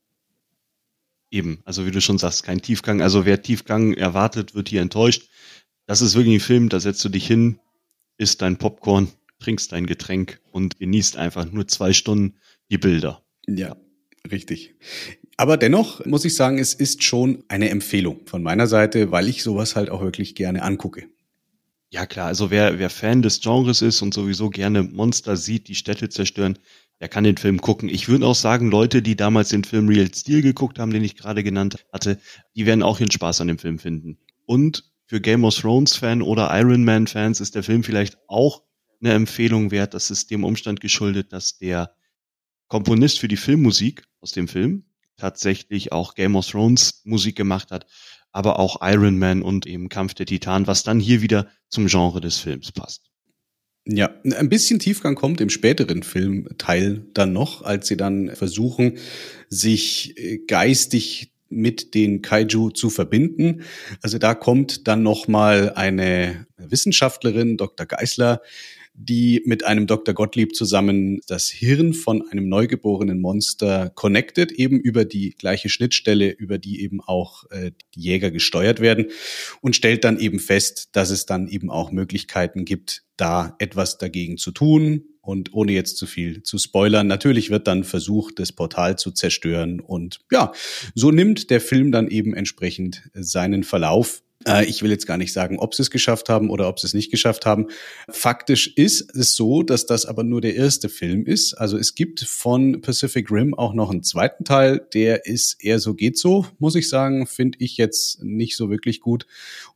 Eben, 1.32 1.62
also 1.66 1.88
wie 1.88 1.92
du 1.92 2.02
schon 2.02 2.20
sagst, 2.20 2.44
kein 2.44 2.62
Tiefgang. 2.62 3.02
Also 3.02 3.26
wer 3.26 3.42
Tiefgang 3.42 3.94
erwartet, 3.94 4.54
wird 4.54 4.70
hier 4.70 4.82
enttäuscht. 4.82 5.28
Das 5.88 6.02
ist 6.02 6.14
wirklich 6.16 6.36
ein 6.36 6.40
Film, 6.40 6.70
da 6.70 6.80
setzt 6.80 7.04
du 7.04 7.10
dich 7.10 7.26
hin, 7.26 7.60
isst 8.18 8.44
dein 8.44 8.58
Popcorn, 8.58 9.10
trinkst 9.46 9.72
dein 9.72 9.86
Getränk 9.86 10.42
und 10.52 10.80
genießt 10.80 11.18
einfach 11.18 11.50
nur 11.52 11.68
zwei 11.68 11.94
Stunden 11.94 12.36
die 12.72 12.80
Bilder. 12.80 13.24
Ja, 13.48 13.76
richtig. 14.32 14.74
Aber 15.38 15.58
dennoch 15.58 16.04
muss 16.06 16.26
ich 16.26 16.36
sagen, 16.36 16.58
es 16.58 16.74
ist 16.74 17.04
schon 17.04 17.44
eine 17.48 17.70
Empfehlung 17.70 18.26
von 18.26 18.42
meiner 18.42 18.66
Seite, 18.66 19.12
weil 19.12 19.30
ich 19.30 19.44
sowas 19.44 19.76
halt 19.76 19.90
auch 19.92 20.02
wirklich 20.02 20.34
gerne 20.34 20.64
angucke. 20.64 21.08
Ja 21.92 22.08
klar, 22.08 22.28
also 22.28 22.50
wer, 22.50 22.80
wer 22.80 22.90
Fan 22.90 23.22
des 23.22 23.40
Genres 23.42 23.82
ist 23.82 24.02
und 24.02 24.14
sowieso 24.14 24.50
gerne 24.50 24.82
Monster 24.82 25.38
sieht, 25.38 25.68
die 25.68 25.76
Städte 25.76 26.10
zerstören, 26.10 26.58
der 27.00 27.08
kann 27.08 27.24
den 27.24 27.38
Film 27.38 27.62
gucken. 27.62 27.88
Ich 27.88 28.10
würde 28.10 28.26
auch 28.26 28.36
sagen, 28.36 28.72
Leute, 28.72 29.04
die 29.04 29.16
damals 29.16 29.50
den 29.50 29.64
Film 29.64 29.88
Real 29.88 30.10
Steel 30.14 30.42
geguckt 30.42 30.80
haben, 30.80 30.92
den 30.92 31.04
ich 31.04 31.16
gerade 31.16 31.44
genannt 31.44 31.86
hatte, 31.94 32.20
die 32.56 32.66
werden 32.66 32.82
auch 32.82 33.00
ihren 33.00 33.12
Spaß 33.12 33.42
an 33.42 33.48
dem 33.48 33.60
Film 33.60 33.78
finden. 33.78 34.18
Und 34.46 34.92
für 35.06 35.22
Game 35.22 35.44
of 35.44 35.56
Thrones 35.56 35.96
Fan 35.96 36.24
oder 36.24 36.50
Iron 36.52 36.84
Man 36.84 37.06
Fans 37.06 37.40
ist 37.40 37.54
der 37.54 37.64
Film 37.64 37.84
vielleicht 37.84 38.18
auch 38.28 38.64
eine 39.06 39.14
Empfehlung 39.16 39.72
wert. 39.72 39.94
Das 39.94 40.12
ist 40.12 40.32
dem 40.32 40.44
Umstand 40.44 40.82
geschuldet, 40.82 41.32
dass 41.32 41.58
der 41.58 41.96
Komponist 42.68 43.20
für 43.20 43.28
die 43.28 43.38
Filmmusik 43.38 44.04
aus 44.22 44.32
dem 44.32 44.48
Film, 44.48 44.86
tatsächlich 45.18 45.92
auch 45.92 46.16
Game 46.16 46.36
of 46.36 46.48
Thrones 46.48 47.02
Musik 47.06 47.36
gemacht 47.36 47.72
hat, 47.72 47.86
aber 48.32 48.60
auch 48.60 48.82
Iron 48.82 49.18
Man 49.18 49.42
und 49.42 49.66
eben 49.66 49.88
Kampf 49.88 50.14
der 50.14 50.26
Titan, 50.26 50.68
was 50.68 50.84
dann 50.84 51.00
hier 51.00 51.22
wieder 51.22 51.48
zum 51.70 51.88
Genre 51.88 52.20
des 52.20 52.40
Films 52.40 52.72
passt. 52.72 53.12
Ja, 53.88 54.10
ein 54.24 54.50
bisschen 54.50 54.80
Tiefgang 54.80 55.14
kommt 55.14 55.40
im 55.42 55.52
späteren 55.52 56.02
Filmteil 56.02 57.06
dann 57.14 57.34
noch, 57.34 57.62
als 57.62 57.88
sie 57.88 57.98
dann 57.98 58.36
versuchen, 58.36 58.98
sich 59.48 60.18
äh, 60.18 60.40
geistig 60.40 61.32
mit 61.50 61.94
den 61.94 62.24
Kaiju 62.24 62.72
zu 62.72 62.90
verbinden. 62.90 63.62
Also 64.02 64.18
da 64.18 64.34
kommt 64.34 64.88
dann 64.88 65.04
noch 65.04 65.28
mal 65.28 65.72
eine 65.74 66.48
Wissenschaftlerin, 66.58 67.58
Dr. 67.58 67.86
Geisler, 67.86 68.42
die 68.98 69.42
mit 69.46 69.66
einem 69.66 69.88
Dr. 69.88 70.14
Gottlieb 70.14 70.56
zusammen 70.56 71.20
das 71.28 71.50
Hirn 71.50 71.94
von 71.94 72.28
einem 72.30 72.48
neugeborenen 72.48 73.20
Monster 73.20 73.92
connected, 73.94 74.52
eben 74.54 74.80
über 74.80 75.06
die 75.06 75.36
gleiche 75.38 75.70
Schnittstelle, 75.70 76.30
über 76.30 76.58
die 76.58 76.82
eben 76.82 77.02
auch 77.02 77.44
äh, 77.52 77.72
die 77.94 78.02
Jäger 78.02 78.32
gesteuert 78.32 78.80
werden 78.80 79.08
und 79.62 79.76
stellt 79.76 80.04
dann 80.04 80.20
eben 80.20 80.40
fest, 80.40 80.90
dass 80.94 81.10
es 81.10 81.26
dann 81.26 81.48
eben 81.48 81.70
auch 81.70 81.92
Möglichkeiten 81.92 82.64
gibt, 82.66 83.04
da 83.18 83.56
etwas 83.60 83.98
dagegen 83.98 84.38
zu 84.38 84.52
tun. 84.52 85.04
Und 85.22 85.54
ohne 85.54 85.72
jetzt 85.72 85.98
zu 85.98 86.06
viel 86.06 86.44
zu 86.44 86.60
spoilern, 86.60 87.08
natürlich 87.08 87.50
wird 87.50 87.68
dann 87.68 87.84
versucht, 87.84 88.38
das 88.38 88.52
Portal 88.52 88.98
zu 88.98 89.12
zerstören. 89.12 89.80
Und 89.80 90.20
ja, 90.32 90.52
so 90.94 91.10
nimmt 91.12 91.50
der 91.50 91.62
Film 91.62 91.92
dann 91.92 92.08
eben 92.08 92.36
entsprechend 92.36 93.10
seinen 93.14 93.64
Verlauf. 93.64 94.22
Äh, 94.48 94.66
ich 94.66 94.82
will 94.82 94.92
jetzt 94.92 95.08
gar 95.08 95.18
nicht 95.18 95.34
sagen, 95.34 95.60
ob 95.60 95.76
sie 95.76 95.82
es 95.82 95.92
geschafft 95.92 96.30
haben 96.30 96.50
oder 96.50 96.68
ob 96.68 96.80
sie 96.80 96.88
es 96.88 96.94
nicht 96.94 97.12
geschafft 97.12 97.46
haben. 97.46 97.68
Faktisch 98.10 98.76
ist 98.76 99.16
es 99.16 99.36
so, 99.36 99.64
dass 99.64 99.86
das 99.86 100.06
aber 100.06 100.24
nur 100.24 100.42
der 100.42 100.56
erste 100.56 100.90
Film 100.90 101.26
ist. 101.26 101.54
Also 101.54 101.78
es 101.78 101.96
gibt 101.96 102.22
von 102.22 102.82
Pacific 102.82 103.32
Rim 103.32 103.54
auch 103.54 103.74
noch 103.74 103.92
einen 103.92 104.04
zweiten 104.04 104.44
Teil, 104.46 104.86
der 104.94 105.26
ist 105.26 105.64
eher 105.64 105.80
so 105.80 105.94
geht 105.94 106.18
so, 106.18 106.46
muss 106.60 106.76
ich 106.76 106.90
sagen, 106.90 107.28
finde 107.28 107.58
ich 107.62 107.78
jetzt 107.78 108.24
nicht 108.24 108.56
so 108.56 108.70
wirklich 108.70 109.00
gut. 109.00 109.26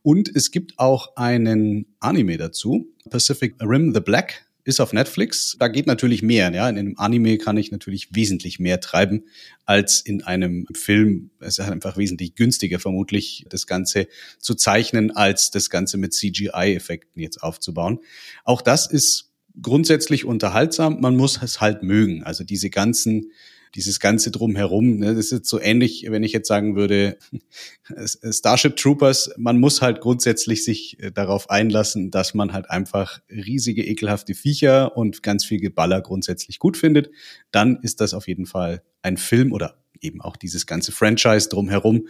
Und 0.02 0.34
es 0.34 0.50
gibt 0.50 0.78
auch 0.78 1.16
einen 1.16 1.86
Anime 1.98 2.36
dazu, 2.36 2.86
Pacific 3.10 3.54
Rim 3.60 3.92
The 3.92 4.00
Black 4.00 4.49
ist 4.64 4.80
auf 4.80 4.92
Netflix. 4.92 5.56
Da 5.58 5.68
geht 5.68 5.86
natürlich 5.86 6.22
mehr. 6.22 6.52
Ja, 6.52 6.68
in 6.68 6.78
einem 6.78 6.94
Anime 6.98 7.38
kann 7.38 7.56
ich 7.56 7.70
natürlich 7.70 8.14
wesentlich 8.14 8.58
mehr 8.58 8.80
treiben 8.80 9.24
als 9.64 10.00
in 10.00 10.22
einem 10.22 10.66
Film. 10.74 11.30
Es 11.40 11.58
ist 11.58 11.68
einfach 11.68 11.96
wesentlich 11.96 12.34
günstiger 12.34 12.78
vermutlich, 12.78 13.46
das 13.48 13.66
Ganze 13.66 14.08
zu 14.38 14.54
zeichnen, 14.54 15.10
als 15.10 15.50
das 15.50 15.70
Ganze 15.70 15.96
mit 15.96 16.14
CGI-Effekten 16.14 17.20
jetzt 17.20 17.42
aufzubauen. 17.42 18.00
Auch 18.44 18.62
das 18.62 18.90
ist 18.90 19.30
grundsätzlich 19.60 20.24
unterhaltsam. 20.24 21.00
Man 21.00 21.16
muss 21.16 21.42
es 21.42 21.60
halt 21.60 21.82
mögen. 21.82 22.22
Also 22.22 22.44
diese 22.44 22.70
ganzen 22.70 23.32
dieses 23.74 24.00
ganze 24.00 24.30
drumherum, 24.30 24.98
ne, 24.98 25.14
das 25.14 25.32
ist 25.32 25.46
so 25.46 25.60
ähnlich, 25.60 26.06
wenn 26.08 26.22
ich 26.22 26.32
jetzt 26.32 26.48
sagen 26.48 26.76
würde, 26.76 27.18
Starship 28.30 28.76
Troopers, 28.76 29.30
man 29.36 29.60
muss 29.60 29.80
halt 29.80 30.00
grundsätzlich 30.00 30.64
sich 30.64 31.00
äh, 31.00 31.12
darauf 31.12 31.50
einlassen, 31.50 32.10
dass 32.10 32.34
man 32.34 32.52
halt 32.52 32.68
einfach 32.70 33.20
riesige, 33.30 33.84
ekelhafte 33.84 34.34
Viecher 34.34 34.96
und 34.96 35.22
ganz 35.22 35.44
viel 35.44 35.60
Geballer 35.60 36.00
grundsätzlich 36.00 36.58
gut 36.58 36.76
findet. 36.76 37.10
Dann 37.50 37.78
ist 37.82 38.00
das 38.00 38.14
auf 38.14 38.28
jeden 38.28 38.46
Fall 38.46 38.82
ein 39.02 39.16
Film 39.16 39.52
oder 39.52 39.76
eben 40.00 40.20
auch 40.20 40.36
dieses 40.36 40.66
ganze 40.66 40.92
Franchise 40.92 41.48
drumherum 41.48 42.08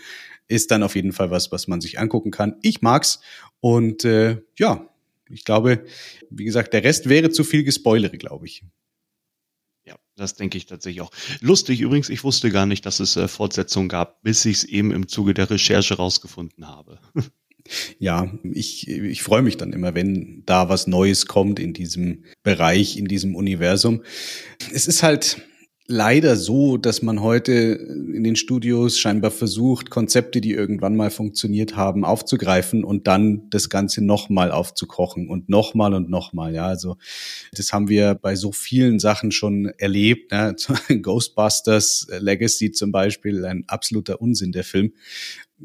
ist 0.48 0.70
dann 0.70 0.82
auf 0.82 0.96
jeden 0.96 1.12
Fall 1.12 1.30
was, 1.30 1.52
was 1.52 1.68
man 1.68 1.80
sich 1.80 1.98
angucken 1.98 2.30
kann. 2.30 2.56
Ich 2.62 2.82
mag's 2.82 3.20
und 3.60 4.04
äh, 4.04 4.38
ja, 4.58 4.88
ich 5.28 5.44
glaube, 5.44 5.84
wie 6.28 6.44
gesagt, 6.44 6.74
der 6.74 6.82
Rest 6.82 7.08
wäre 7.08 7.30
zu 7.30 7.44
viel 7.44 7.62
gespoilere, 7.62 8.18
glaube 8.18 8.46
ich. 8.46 8.64
Das 10.20 10.34
denke 10.34 10.58
ich 10.58 10.66
tatsächlich 10.66 11.00
auch. 11.00 11.10
Lustig 11.40 11.80
übrigens, 11.80 12.10
ich 12.10 12.24
wusste 12.24 12.50
gar 12.50 12.66
nicht, 12.66 12.84
dass 12.84 13.00
es 13.00 13.16
äh, 13.16 13.26
Fortsetzungen 13.26 13.88
gab, 13.88 14.22
bis 14.22 14.44
ich 14.44 14.58
es 14.58 14.64
eben 14.64 14.90
im 14.92 15.08
Zuge 15.08 15.32
der 15.32 15.48
Recherche 15.48 15.94
rausgefunden 15.94 16.68
habe. 16.68 17.00
Ja, 17.98 18.32
ich, 18.42 18.88
ich 18.88 19.22
freue 19.22 19.42
mich 19.42 19.56
dann 19.58 19.72
immer, 19.74 19.94
wenn 19.94 20.42
da 20.46 20.68
was 20.68 20.86
Neues 20.86 21.26
kommt 21.26 21.60
in 21.60 21.72
diesem 21.72 22.24
Bereich, 22.42 22.96
in 22.96 23.04
diesem 23.04 23.36
Universum. 23.36 24.02
Es 24.72 24.88
ist 24.88 25.04
halt, 25.04 25.42
leider 25.90 26.36
so, 26.36 26.76
dass 26.76 27.02
man 27.02 27.20
heute 27.20 27.52
in 27.52 28.22
den 28.22 28.36
Studios 28.36 28.98
scheinbar 28.98 29.30
versucht, 29.30 29.90
Konzepte, 29.90 30.40
die 30.40 30.52
irgendwann 30.52 30.96
mal 30.96 31.10
funktioniert 31.10 31.76
haben, 31.76 32.04
aufzugreifen 32.04 32.84
und 32.84 33.06
dann 33.06 33.50
das 33.50 33.68
Ganze 33.68 34.02
nochmal 34.04 34.52
aufzukochen 34.52 35.28
und 35.28 35.48
nochmal 35.48 35.92
und 35.94 36.08
nochmal. 36.08 36.54
Ja, 36.54 36.66
also 36.66 36.96
das 37.52 37.72
haben 37.72 37.88
wir 37.88 38.14
bei 38.14 38.36
so 38.36 38.52
vielen 38.52 39.00
Sachen 39.00 39.32
schon 39.32 39.66
erlebt. 39.78 40.32
Ne? 40.32 40.54
Ghostbusters 41.02 42.06
Legacy 42.20 42.70
zum 42.70 42.92
Beispiel, 42.92 43.44
ein 43.44 43.64
absoluter 43.66 44.20
Unsinn 44.20 44.52
der 44.52 44.64
Film 44.64 44.92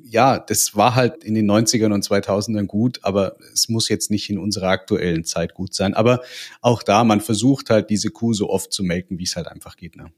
ja, 0.03 0.39
das 0.39 0.75
war 0.75 0.95
halt 0.95 1.23
in 1.23 1.33
den 1.35 1.49
90ern 1.49 1.93
und 1.93 2.03
2000ern 2.03 2.65
gut, 2.65 2.99
aber 3.03 3.37
es 3.53 3.69
muss 3.69 3.89
jetzt 3.89 4.11
nicht 4.11 4.29
in 4.29 4.37
unserer 4.37 4.69
aktuellen 4.69 5.23
Zeit 5.23 5.53
gut 5.53 5.73
sein. 5.73 5.93
Aber 5.93 6.21
auch 6.61 6.83
da, 6.83 7.03
man 7.03 7.21
versucht 7.21 7.69
halt 7.69 7.89
diese 7.89 8.09
Kuh 8.09 8.33
so 8.33 8.49
oft 8.49 8.73
zu 8.73 8.83
melken, 8.83 9.19
wie 9.19 9.23
es 9.23 9.35
halt 9.35 9.47
einfach 9.47 9.77
geht. 9.77 9.95
Ne? 9.95 10.11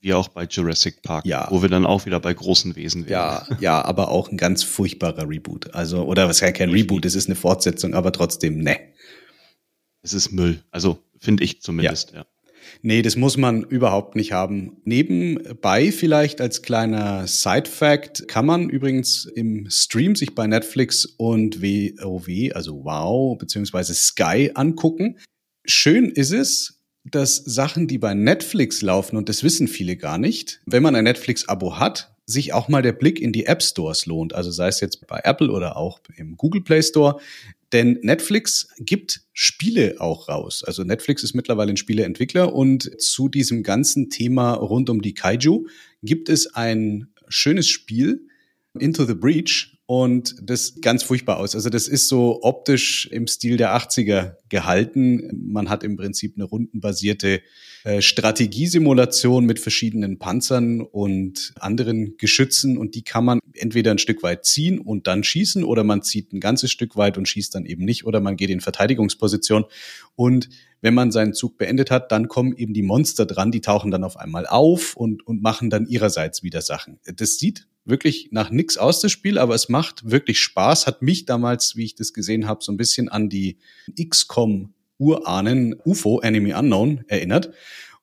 Wie 0.00 0.14
auch 0.14 0.28
bei 0.28 0.44
Jurassic 0.44 1.02
Park, 1.02 1.26
ja. 1.26 1.46
wo 1.50 1.62
wir 1.62 1.68
dann 1.68 1.86
auch 1.86 2.06
wieder 2.06 2.20
bei 2.20 2.34
großen 2.34 2.74
Wesen 2.76 3.08
wären. 3.08 3.10
Ja, 3.12 3.46
ja, 3.60 3.84
aber 3.84 4.08
auch 4.08 4.30
ein 4.30 4.36
ganz 4.36 4.62
furchtbarer 4.62 5.28
Reboot. 5.28 5.74
Also, 5.74 6.04
oder 6.04 6.28
was 6.28 6.40
ja 6.40 6.50
kein 6.52 6.70
Reboot, 6.70 7.04
es 7.04 7.14
ist 7.14 7.26
eine 7.26 7.36
Fortsetzung, 7.36 7.94
aber 7.94 8.12
trotzdem, 8.12 8.58
ne. 8.58 8.78
Es 10.02 10.12
ist 10.12 10.32
Müll. 10.32 10.62
Also, 10.72 10.98
finde 11.18 11.44
ich 11.44 11.62
zumindest, 11.62 12.10
ja. 12.10 12.18
ja. 12.18 12.26
Nee, 12.82 13.02
das 13.02 13.16
muss 13.16 13.36
man 13.36 13.62
überhaupt 13.62 14.16
nicht 14.16 14.32
haben. 14.32 14.76
Nebenbei 14.84 15.92
vielleicht 15.92 16.40
als 16.40 16.62
kleiner 16.62 17.26
Side-Fact 17.26 18.28
kann 18.28 18.46
man 18.46 18.68
übrigens 18.68 19.24
im 19.24 19.68
Stream 19.70 20.16
sich 20.16 20.34
bei 20.34 20.46
Netflix 20.46 21.04
und 21.04 21.62
WoW, 21.62 22.54
also 22.54 22.84
Wow, 22.84 23.38
beziehungsweise 23.38 23.94
Sky 23.94 24.50
angucken. 24.54 25.18
Schön 25.64 26.10
ist 26.10 26.32
es, 26.32 26.82
dass 27.04 27.36
Sachen, 27.36 27.88
die 27.88 27.98
bei 27.98 28.14
Netflix 28.14 28.82
laufen, 28.82 29.16
und 29.16 29.28
das 29.28 29.42
wissen 29.42 29.68
viele 29.68 29.96
gar 29.96 30.18
nicht, 30.18 30.60
wenn 30.66 30.82
man 30.82 30.94
ein 30.94 31.04
Netflix-Abo 31.04 31.78
hat, 31.78 32.14
sich 32.26 32.52
auch 32.52 32.68
mal 32.68 32.82
der 32.82 32.92
Blick 32.92 33.20
in 33.20 33.32
die 33.32 33.46
App 33.46 33.62
Stores 33.62 34.06
lohnt. 34.06 34.34
Also 34.34 34.50
sei 34.50 34.68
es 34.68 34.80
jetzt 34.80 35.06
bei 35.06 35.20
Apple 35.24 35.50
oder 35.50 35.76
auch 35.76 36.00
im 36.16 36.36
Google 36.36 36.62
Play 36.62 36.82
Store. 36.82 37.18
Denn 37.72 37.98
Netflix 38.02 38.68
gibt 38.78 39.22
Spiele 39.32 39.96
auch 39.98 40.28
raus. 40.28 40.62
Also 40.62 40.84
Netflix 40.84 41.22
ist 41.22 41.34
mittlerweile 41.34 41.70
ein 41.70 41.78
Spieleentwickler 41.78 42.52
und 42.52 43.00
zu 43.00 43.28
diesem 43.28 43.62
ganzen 43.62 44.10
Thema 44.10 44.52
rund 44.52 44.90
um 44.90 45.00
die 45.00 45.14
Kaiju 45.14 45.66
gibt 46.02 46.28
es 46.28 46.54
ein 46.54 47.08
schönes 47.28 47.68
Spiel, 47.68 48.26
Into 48.78 49.04
the 49.04 49.14
Breach, 49.14 49.78
und 49.92 50.36
das 50.42 50.80
ganz 50.80 51.02
furchtbar 51.02 51.36
aus. 51.36 51.54
Also 51.54 51.68
das 51.68 51.86
ist 51.86 52.08
so 52.08 52.38
optisch 52.40 53.06
im 53.12 53.26
Stil 53.26 53.58
der 53.58 53.76
80er 53.76 54.36
gehalten. 54.48 55.28
Man 55.52 55.68
hat 55.68 55.84
im 55.84 55.98
Prinzip 55.98 56.32
eine 56.34 56.44
rundenbasierte 56.44 57.42
äh, 57.84 58.00
Strategiesimulation 58.00 59.44
mit 59.44 59.60
verschiedenen 59.60 60.18
Panzern 60.18 60.80
und 60.80 61.52
anderen 61.60 62.16
Geschützen 62.16 62.78
und 62.78 62.94
die 62.94 63.02
kann 63.02 63.26
man 63.26 63.40
entweder 63.52 63.90
ein 63.90 63.98
Stück 63.98 64.22
weit 64.22 64.46
ziehen 64.46 64.78
und 64.78 65.06
dann 65.06 65.24
schießen 65.24 65.62
oder 65.62 65.84
man 65.84 66.00
zieht 66.00 66.32
ein 66.32 66.40
ganzes 66.40 66.70
Stück 66.70 66.96
weit 66.96 67.18
und 67.18 67.28
schießt 67.28 67.54
dann 67.54 67.66
eben 67.66 67.84
nicht 67.84 68.06
oder 68.06 68.20
man 68.20 68.36
geht 68.36 68.48
in 68.48 68.62
Verteidigungsposition 68.62 69.66
und 70.16 70.48
wenn 70.80 70.94
man 70.94 71.12
seinen 71.12 71.34
Zug 71.34 71.58
beendet 71.58 71.90
hat, 71.90 72.10
dann 72.12 72.28
kommen 72.28 72.56
eben 72.56 72.72
die 72.72 72.82
Monster 72.82 73.26
dran, 73.26 73.52
die 73.52 73.60
tauchen 73.60 73.90
dann 73.90 74.04
auf 74.04 74.16
einmal 74.16 74.46
auf 74.46 74.96
und, 74.96 75.26
und 75.26 75.42
machen 75.42 75.68
dann 75.68 75.86
ihrerseits 75.86 76.42
wieder 76.42 76.62
Sachen. 76.62 76.98
Das 77.04 77.36
sieht 77.36 77.68
wirklich 77.84 78.28
nach 78.30 78.50
nix 78.50 78.76
aus, 78.76 79.00
das 79.00 79.12
Spiel, 79.12 79.38
aber 79.38 79.54
es 79.54 79.68
macht 79.68 80.10
wirklich 80.10 80.40
Spaß. 80.40 80.86
Hat 80.86 81.02
mich 81.02 81.26
damals, 81.26 81.76
wie 81.76 81.84
ich 81.84 81.94
das 81.94 82.12
gesehen 82.12 82.46
habe, 82.46 82.62
so 82.62 82.72
ein 82.72 82.76
bisschen 82.76 83.08
an 83.08 83.28
die 83.28 83.58
XCOM 83.98 84.74
Urahnen 84.98 85.74
UFO, 85.84 86.20
Enemy 86.20 86.54
Unknown, 86.54 87.04
erinnert. 87.08 87.52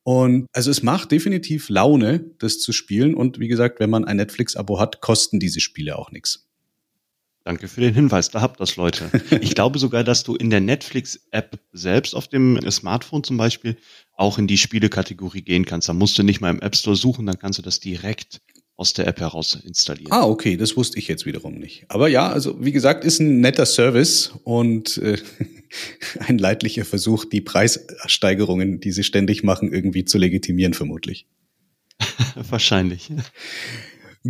Und 0.03 0.47
also 0.53 0.71
es 0.71 0.83
macht 0.83 1.11
definitiv 1.11 1.69
Laune, 1.69 2.31
das 2.39 2.59
zu 2.59 2.73
spielen. 2.73 3.13
Und 3.13 3.39
wie 3.39 3.47
gesagt, 3.47 3.79
wenn 3.79 3.89
man 3.89 4.05
ein 4.05 4.17
Netflix-Abo 4.17 4.79
hat, 4.79 5.01
kosten 5.01 5.39
diese 5.39 5.59
Spiele 5.59 5.97
auch 5.97 6.11
nichts. 6.11 6.49
Danke 7.45 7.67
für 7.67 7.81
den 7.81 7.93
Hinweis, 7.93 8.29
da 8.29 8.41
habt 8.41 8.59
das 8.59 8.75
Leute. 8.75 9.09
Ich 9.41 9.55
glaube 9.55 9.79
sogar, 9.79 10.03
dass 10.03 10.23
du 10.23 10.35
in 10.35 10.49
der 10.49 10.59
Netflix-App 10.59 11.59
selbst 11.71 12.13
auf 12.13 12.27
dem 12.27 12.59
Smartphone 12.69 13.23
zum 13.23 13.37
Beispiel 13.37 13.77
auch 14.13 14.37
in 14.37 14.47
die 14.47 14.57
Spielekategorie 14.57 15.41
gehen 15.41 15.65
kannst. 15.65 15.87
Da 15.87 15.93
musst 15.93 16.17
du 16.17 16.23
nicht 16.23 16.41
mal 16.41 16.49
im 16.49 16.61
App 16.61 16.75
Store 16.75 16.95
suchen, 16.95 17.25
dann 17.25 17.39
kannst 17.39 17.57
du 17.57 17.63
das 17.63 17.79
direkt 17.79 18.41
aus 18.79 18.93
der 18.93 19.07
App 19.07 19.19
heraus 19.19 19.55
installieren. 19.55 20.11
Ah, 20.11 20.25
okay, 20.25 20.55
das 20.55 20.77
wusste 20.77 20.99
ich 20.99 21.09
jetzt 21.09 21.25
wiederum 21.25 21.55
nicht. 21.55 21.83
Aber 21.89 22.07
ja, 22.07 22.29
also 22.29 22.63
wie 22.63 22.71
gesagt, 22.71 23.03
ist 23.03 23.19
ein 23.19 23.41
netter 23.41 23.65
Service 23.65 24.31
und 24.45 24.97
äh, 24.99 25.17
ein 26.19 26.37
leidlicher 26.37 26.85
Versuch, 26.85 27.25
die 27.25 27.41
Preissteigerungen, 27.41 28.79
die 28.79 28.93
sie 28.93 29.03
ständig 29.03 29.43
machen, 29.43 29.73
irgendwie 29.73 30.05
zu 30.05 30.17
legitimieren, 30.17 30.73
vermutlich. 30.73 31.27
Wahrscheinlich. 32.49 33.11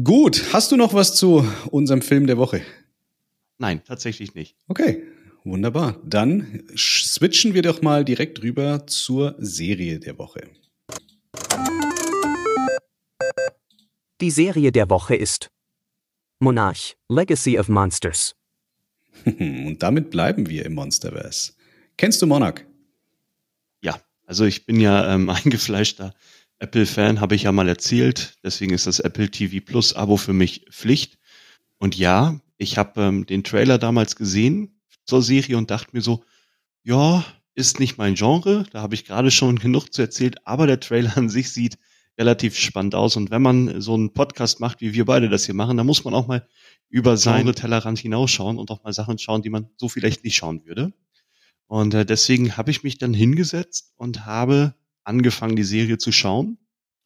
Gut, 0.04 0.46
hast 0.52 0.72
du 0.72 0.78
noch 0.78 0.96
was 0.96 1.16
zu 1.16 1.48
unserem 1.70 2.02
Film 2.02 2.26
der 2.26 2.40
Woche? 2.40 2.62
Nein, 3.60 3.84
tatsächlich 3.88 4.34
nicht. 4.34 4.56
Okay, 4.68 5.04
wunderbar. 5.44 6.02
Dann 6.04 6.64
switchen 6.76 7.54
wir 7.54 7.62
doch 7.62 7.84
mal 7.84 8.04
direkt 8.04 8.42
rüber 8.42 8.88
zur 8.88 9.36
Serie 9.38 10.00
der 10.00 10.18
Woche. 10.18 10.42
Die 14.22 14.32
Serie 14.32 14.74
der 14.74 14.90
Woche 14.90 15.16
ist 15.16 15.50
Monarch, 16.40 16.98
Legacy 17.08 17.58
of 17.58 17.70
Monsters. 17.70 18.36
Und 19.24 19.78
damit 19.80 20.10
bleiben 20.10 20.50
wir 20.50 20.66
im 20.66 20.74
Monsterverse. 20.74 21.54
Kennst 21.96 22.22
du 22.22 22.28
Monarch? 22.28 22.66
Ja, 23.80 23.98
also 24.26 24.44
ich 24.44 24.66
bin 24.66 24.82
ja 24.82 25.14
ähm, 25.14 25.30
eingefleischter 25.30 26.14
Apple-Fan, 26.58 27.22
habe 27.22 27.36
ich 27.36 27.44
ja 27.44 27.54
mal 27.54 27.70
erzählt. 27.70 28.38
Deswegen 28.44 28.74
ist 28.74 28.88
das 28.88 29.00
Apple 29.00 29.32
TV 29.32 29.64
Plus 29.66 29.94
Abo 29.94 30.18
für 30.18 30.34
mich 30.34 30.66
Pflicht. 30.70 31.18
Und 31.78 31.98
ja, 31.98 32.42
ich 32.58 32.78
habe 32.78 33.02
ähm, 33.02 33.26
den 33.26 33.46
Trailer 33.46 33.78
damals 33.78 34.18
gesehen 34.18 34.82
zur 35.06 35.24
Serie 35.24 35.58
und 35.58 35.72
dachte 35.72 35.92
mir 35.94 36.02
so, 36.02 36.26
ja, 36.84 37.24
ist 37.56 37.80
nicht 37.80 37.98
mein 37.98 38.16
Genre. 38.16 38.66
Da 38.74 38.82
habe 38.82 38.96
ich 38.96 39.06
gerade 39.06 39.32
schon 39.32 39.60
genug 39.60 39.94
zu 39.94 40.02
erzählt. 40.02 40.46
Aber 40.46 40.68
der 40.68 40.82
Trailer 40.82 41.16
an 41.16 41.30
sich 41.30 41.54
sieht 41.54 41.78
relativ 42.20 42.58
spannend 42.58 42.94
aus. 42.94 43.16
Und 43.16 43.32
wenn 43.32 43.42
man 43.42 43.82
so 43.82 43.96
einen 43.96 44.14
Podcast 44.14 44.60
macht, 44.60 44.82
wie 44.82 44.94
wir 44.94 45.06
beide 45.06 45.30
das 45.30 45.46
hier 45.46 45.56
machen, 45.56 45.78
dann 45.78 45.88
muss 45.88 46.04
man 46.04 46.14
auch 46.14 46.28
mal 46.28 46.46
über 46.90 47.18
seine 47.18 47.54
Tellerrand 47.56 47.98
hinausschauen 47.98 48.58
und 48.60 48.70
auch 48.70 48.84
mal 48.84 48.94
Sachen 48.94 49.18
schauen, 49.18 49.42
die 49.42 49.50
man 49.50 49.70
so 49.78 49.88
vielleicht 49.88 50.24
nicht 50.24 50.36
schauen 50.36 50.66
würde. 50.66 50.92
Und 51.68 51.94
äh, 51.94 52.06
deswegen 52.06 52.58
habe 52.58 52.72
ich 52.72 52.84
mich 52.84 52.98
dann 52.98 53.14
hingesetzt 53.14 53.94
und 53.96 54.26
habe 54.26 54.76
angefangen, 55.04 55.56
die 55.56 55.64
Serie 55.64 55.98
zu 55.98 56.12
schauen. 56.12 56.58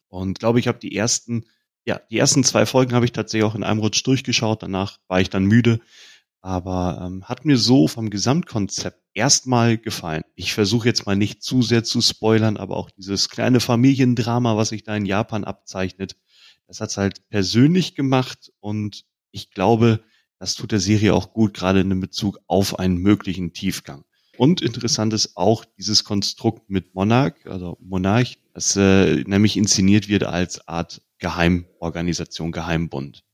Und 0.08 0.38
glaube 0.40 0.58
ich, 0.58 0.66
habe 0.68 0.78
die 0.78 0.96
ersten, 0.96 1.44
ja, 1.84 2.00
die 2.10 2.18
ersten 2.18 2.42
zwei 2.44 2.66
Folgen 2.66 2.94
habe 2.94 3.04
ich 3.04 3.12
tatsächlich 3.12 3.44
auch 3.44 3.54
in 3.54 3.62
einem 3.62 3.80
Rutsch 3.80 4.04
durchgeschaut. 4.04 4.62
Danach 4.62 4.98
war 5.06 5.20
ich 5.20 5.30
dann 5.30 5.44
müde. 5.44 5.80
Aber 6.44 7.00
ähm, 7.02 7.24
hat 7.24 7.46
mir 7.46 7.56
so 7.56 7.88
vom 7.88 8.10
Gesamtkonzept 8.10 9.00
erstmal 9.14 9.78
gefallen. 9.78 10.24
Ich 10.34 10.52
versuche 10.52 10.86
jetzt 10.86 11.06
mal 11.06 11.16
nicht 11.16 11.42
zu 11.42 11.62
sehr 11.62 11.84
zu 11.84 12.02
spoilern, 12.02 12.58
aber 12.58 12.76
auch 12.76 12.90
dieses 12.90 13.30
kleine 13.30 13.60
Familiendrama, 13.60 14.54
was 14.54 14.68
sich 14.68 14.82
da 14.82 14.94
in 14.94 15.06
Japan 15.06 15.44
abzeichnet, 15.44 16.18
das 16.66 16.82
hat's 16.82 16.98
halt 16.98 17.26
persönlich 17.30 17.94
gemacht 17.94 18.52
und 18.60 19.06
ich 19.30 19.52
glaube, 19.52 20.04
das 20.38 20.54
tut 20.54 20.72
der 20.72 20.80
Serie 20.80 21.14
auch 21.14 21.32
gut, 21.32 21.54
gerade 21.54 21.80
in 21.80 21.98
Bezug 21.98 22.38
auf 22.46 22.78
einen 22.78 22.98
möglichen 22.98 23.54
Tiefgang. 23.54 24.04
Und 24.36 24.60
interessant 24.60 25.14
ist 25.14 25.38
auch 25.38 25.64
dieses 25.78 26.04
Konstrukt 26.04 26.68
mit 26.68 26.94
Monarch, 26.94 27.46
also 27.46 27.78
Monarch, 27.80 28.36
das 28.52 28.76
äh, 28.76 29.24
nämlich 29.24 29.56
inszeniert 29.56 30.08
wird 30.08 30.24
als 30.24 30.68
Art 30.68 31.00
Geheimorganisation, 31.20 32.52
Geheimbund. 32.52 33.24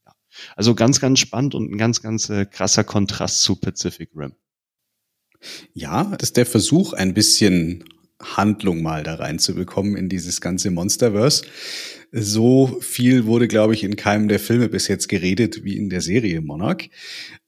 Also 0.57 0.75
ganz, 0.75 1.01
ganz 1.01 1.19
spannend 1.19 1.55
und 1.55 1.71
ein 1.71 1.79
ganz, 1.79 2.03
ganz 2.03 2.29
äh, 2.29 2.47
krasser 2.47 2.85
Kontrast 2.85 3.43
zu 3.43 3.57
Pacific 3.57 4.11
Rim. 4.15 4.33
Ja, 5.73 6.05
das 6.19 6.31
ist 6.31 6.37
der 6.37 6.47
Versuch, 6.47 6.93
ein 6.93 7.15
bisschen 7.15 7.85
Handlung 8.23 8.83
mal 8.83 9.03
da 9.03 9.15
reinzubekommen 9.15 9.97
in 9.97 10.09
dieses 10.09 10.41
ganze 10.41 10.71
Monsterverse. 10.71 11.45
So 12.13 12.79
viel 12.81 13.25
wurde, 13.27 13.49
glaube 13.49 13.75
ich, 13.75 13.85
in 13.85 13.97
keinem 13.97 14.29
der 14.29 14.41
Filme 14.41 14.69
bis 14.69 14.89
jetzt 14.89 15.09
geredet 15.09 15.65
wie 15.65 15.77
in 15.77 15.91
der 15.91 16.01
Serie 16.01 16.41
Monarch. 16.41 16.91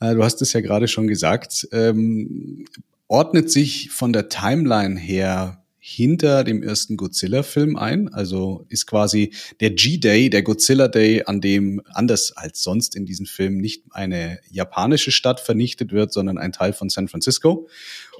Äh, 0.01 0.15
du 0.15 0.23
hast 0.23 0.41
es 0.41 0.53
ja 0.53 0.61
gerade 0.61 0.89
schon 0.89 1.09
gesagt, 1.09 1.69
ähm, 1.73 2.65
ordnet 3.09 3.51
sich 3.51 3.91
von 3.91 4.13
der 4.13 4.29
Timeline 4.29 4.99
her 4.99 5.62
hinter 5.85 6.45
dem 6.45 6.63
ersten 6.63 6.97
Godzilla-Film 6.97 7.75
ein. 7.75 8.09
Also 8.15 8.65
ist 8.69 8.87
quasi 8.87 9.33
der 9.59 9.71
G-Day, 9.71 10.31
der 10.31 10.45
Godzilla 10.45 10.87
Day, 10.87 11.25
an 11.27 11.41
dem 11.41 11.83
anders 11.93 12.37
als 12.37 12.63
sonst 12.63 12.95
in 12.95 13.05
diesem 13.05 13.27
Film 13.27 13.57
nicht 13.57 13.83
eine 13.91 14.39
japanische 14.49 15.11
Stadt 15.11 15.41
vernichtet 15.41 15.91
wird, 15.91 16.13
sondern 16.13 16.39
ein 16.39 16.53
Teil 16.53 16.73
von 16.73 16.89
San 16.89 17.09
Francisco. 17.09 17.67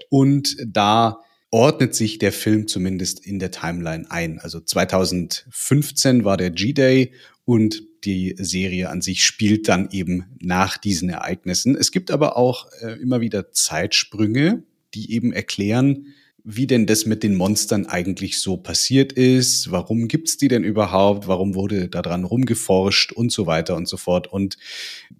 Und 0.09 0.57
da 0.67 1.21
ordnet 1.53 1.95
sich 1.95 2.19
der 2.19 2.33
Film 2.33 2.67
zumindest 2.67 3.25
in 3.25 3.39
der 3.39 3.53
Timeline 3.53 4.11
ein. 4.11 4.41
Also 4.41 4.59
2015 4.59 6.25
war 6.25 6.37
der 6.37 6.51
G-Day 6.51 7.13
und 7.45 7.85
die 8.03 8.35
Serie 8.39 8.91
an 8.91 9.03
sich 9.03 9.25
spielt 9.25 9.69
dann 9.69 9.89
eben 9.93 10.25
nach 10.41 10.79
diesen 10.79 11.11
Ereignissen. 11.11 11.77
Es 11.77 11.93
gibt 11.93 12.11
aber 12.11 12.37
auch 12.37 12.67
äh, 12.81 13.01
immer 13.01 13.21
wieder 13.21 13.53
Zeitsprünge, 13.53 14.65
die 14.95 15.13
eben 15.13 15.33
erklären, 15.33 16.09
wie 16.45 16.67
denn 16.67 16.87
das 16.87 17.07
mit 17.07 17.23
den 17.23 17.37
Monstern 17.37 17.87
eigentlich 17.87 18.41
so 18.41 18.57
passiert 18.57 19.13
ist, 19.13 19.71
warum 19.71 20.09
gibt's 20.09 20.37
die 20.37 20.49
denn 20.49 20.65
überhaupt, 20.65 21.29
warum 21.29 21.55
wurde 21.55 21.89
daran 21.89 22.25
rumgeforscht 22.25 23.13
und 23.13 23.31
so 23.31 23.47
weiter 23.47 23.77
und 23.77 23.89
so 23.89 23.97
fort. 23.97 24.27
Und 24.27 24.57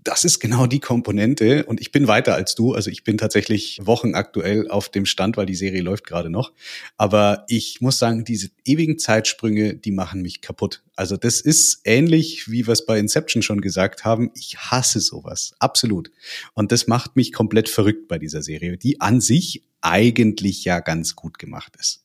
das 0.03 0.25
ist 0.25 0.41
genau 0.41 0.67
die 0.67 0.81
Komponente. 0.81 1.65
Und 1.65 1.81
ich 1.81 1.93
bin 1.93 2.09
weiter 2.09 2.35
als 2.35 2.55
du. 2.55 2.75
Also 2.75 2.91
ich 2.91 3.05
bin 3.05 3.19
tatsächlich 3.19 3.79
wochenaktuell 3.83 4.69
auf 4.69 4.89
dem 4.89 5.07
Stand, 5.07 5.37
weil 5.37 5.47
die 5.47 5.55
Serie 5.55 5.83
läuft 5.83 6.07
gerade 6.07 6.31
noch. 6.31 6.53
Aber 6.97 7.45
ich 7.49 7.81
muss 7.81 7.99
sagen, 7.99 8.25
diese 8.25 8.51
ewigen 8.65 8.99
Zeitsprünge, 8.99 9.75
die 9.75 9.93
machen 9.93 10.23
mich 10.23 10.41
kaputt. 10.41 10.83
Also 10.95 11.17
das 11.17 11.41
ist 11.41 11.81
ähnlich, 11.85 12.51
wie 12.51 12.67
wir 12.67 12.73
es 12.73 12.85
bei 12.85 12.99
Inception 12.99 13.43
schon 13.43 13.61
gesagt 13.61 14.05
haben. 14.05 14.31
Ich 14.35 14.59
hasse 14.59 15.01
sowas. 15.01 15.55
Absolut. 15.59 16.11
Und 16.55 16.71
das 16.71 16.87
macht 16.87 17.17
mich 17.17 17.33
komplett 17.33 17.69
verrückt 17.69 18.09
bei 18.09 18.19
dieser 18.19 18.43
Serie, 18.43 18.77
die 18.77 19.01
an 19.01 19.21
sich 19.21 19.65
eigentlich 19.81 20.65
ja 20.65 20.81
ganz 20.81 21.17
gut 21.17 21.39
gemacht 21.39 21.77
ist. 21.79 22.05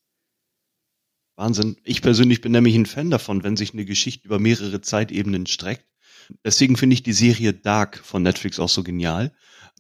Wahnsinn. 1.35 1.77
Ich 1.83 2.01
persönlich 2.01 2.41
bin 2.41 2.51
nämlich 2.51 2.75
ein 2.75 2.87
Fan 2.87 3.11
davon, 3.11 3.43
wenn 3.43 3.57
sich 3.57 3.73
eine 3.73 3.85
Geschichte 3.85 4.25
über 4.25 4.39
mehrere 4.39 4.81
Zeitebenen 4.81 5.45
streckt. 5.45 5.85
Deswegen 6.43 6.77
finde 6.77 6.95
ich 6.95 7.03
die 7.03 7.13
Serie 7.13 7.53
Dark 7.53 7.99
von 7.99 8.23
Netflix 8.23 8.59
auch 8.59 8.69
so 8.69 8.83
genial. 8.83 9.33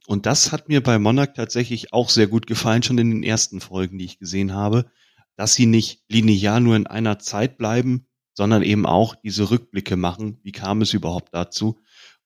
Und 0.05 0.25
das 0.25 0.51
hat 0.51 0.69
mir 0.69 0.81
bei 0.81 0.99
Monarch 0.99 1.33
tatsächlich 1.35 1.93
auch 1.93 2.09
sehr 2.09 2.27
gut 2.27 2.47
gefallen, 2.47 2.83
schon 2.83 2.97
in 2.97 3.11
den 3.11 3.23
ersten 3.23 3.59
Folgen, 3.59 3.97
die 3.97 4.05
ich 4.05 4.19
gesehen 4.19 4.53
habe, 4.53 4.89
dass 5.35 5.53
sie 5.53 5.65
nicht 5.65 6.03
linear 6.09 6.59
nur 6.59 6.75
in 6.75 6.87
einer 6.87 7.19
Zeit 7.19 7.57
bleiben, 7.57 8.06
sondern 8.37 8.61
eben 8.61 8.85
auch 8.85 9.15
diese 9.15 9.49
Rückblicke 9.49 9.97
machen. 9.97 10.37
Wie 10.43 10.51
kam 10.51 10.83
es 10.83 10.93
überhaupt 10.93 11.33
dazu? 11.33 11.79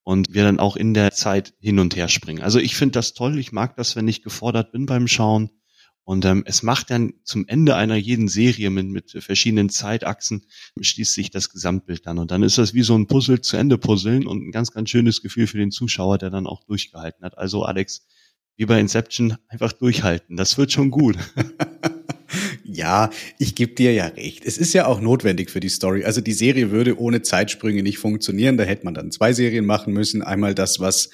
Und 0.03 0.33
wir 0.33 0.43
dann 0.43 0.59
auch 0.59 0.75
in 0.75 0.93
der 0.93 1.11
Zeit 1.11 1.53
hin 1.61 1.79
und 1.79 1.95
her 1.95 2.09
springen. 2.09 2.43
Also 2.43 2.59
ich 2.59 2.75
finde 2.75 2.91
das 2.91 3.13
toll. 3.13 3.39
Ich 3.39 3.53
mag 3.53 3.77
das, 3.77 3.95
wenn 3.95 4.09
ich 4.09 4.21
gefordert 4.21 4.73
bin 4.73 4.85
beim 4.85 5.07
Schauen 5.07 5.51
Und 6.03 6.25
ähm, 6.25 6.43
es 6.45 6.63
macht 6.63 6.89
dann 6.89 7.13
zum 7.23 7.47
Ende 7.47 7.77
einer 7.77 7.95
jeden 7.95 8.27
Serie 8.27 8.69
mit, 8.71 8.87
mit 8.87 9.11
verschiedenen 9.23 9.69
Zeitachsen, 9.69 10.47
schließt 10.81 11.13
sich 11.13 11.31
das 11.31 11.49
Gesamtbild 11.49 12.05
dann. 12.05 12.17
Und 12.17 12.29
dann 12.31 12.43
ist 12.43 12.57
das 12.57 12.73
wie 12.73 12.83
so 12.83 12.97
ein 12.97 13.07
Puzzle 13.07 13.39
zu 13.39 13.55
Ende 13.55 13.77
puzzeln 13.77 14.27
und 14.27 14.45
ein 14.45 14.51
ganz, 14.51 14.71
ganz 14.71 14.89
schönes 14.89 15.21
Gefühl 15.21 15.47
für 15.47 15.59
den 15.59 15.71
Zuschauer, 15.71 16.17
der 16.17 16.29
dann 16.29 16.45
auch 16.45 16.65
durchgehalten 16.65 17.23
hat. 17.23 17.37
Also 17.37 17.63
Alex, 17.63 18.05
wie 18.57 18.65
bei 18.65 18.81
Inception, 18.81 19.37
einfach 19.47 19.71
durchhalten. 19.71 20.35
Das 20.35 20.57
wird 20.57 20.73
schon 20.73 20.91
gut. 20.91 21.17
Ja, 22.73 23.09
ich 23.37 23.55
gebe 23.55 23.73
dir 23.73 23.91
ja 23.91 24.05
recht. 24.07 24.45
Es 24.45 24.57
ist 24.57 24.71
ja 24.71 24.85
auch 24.85 25.01
notwendig 25.01 25.49
für 25.49 25.59
die 25.59 25.67
Story. 25.67 26.05
Also 26.05 26.21
die 26.21 26.31
Serie 26.31 26.71
würde 26.71 26.97
ohne 26.97 27.21
Zeitsprünge 27.21 27.83
nicht 27.83 27.97
funktionieren. 27.97 28.55
Da 28.55 28.63
hätte 28.63 28.85
man 28.85 28.93
dann 28.93 29.11
zwei 29.11 29.33
Serien 29.33 29.65
machen 29.65 29.91
müssen. 29.91 30.21
Einmal 30.21 30.55
das, 30.55 30.79
was 30.79 31.09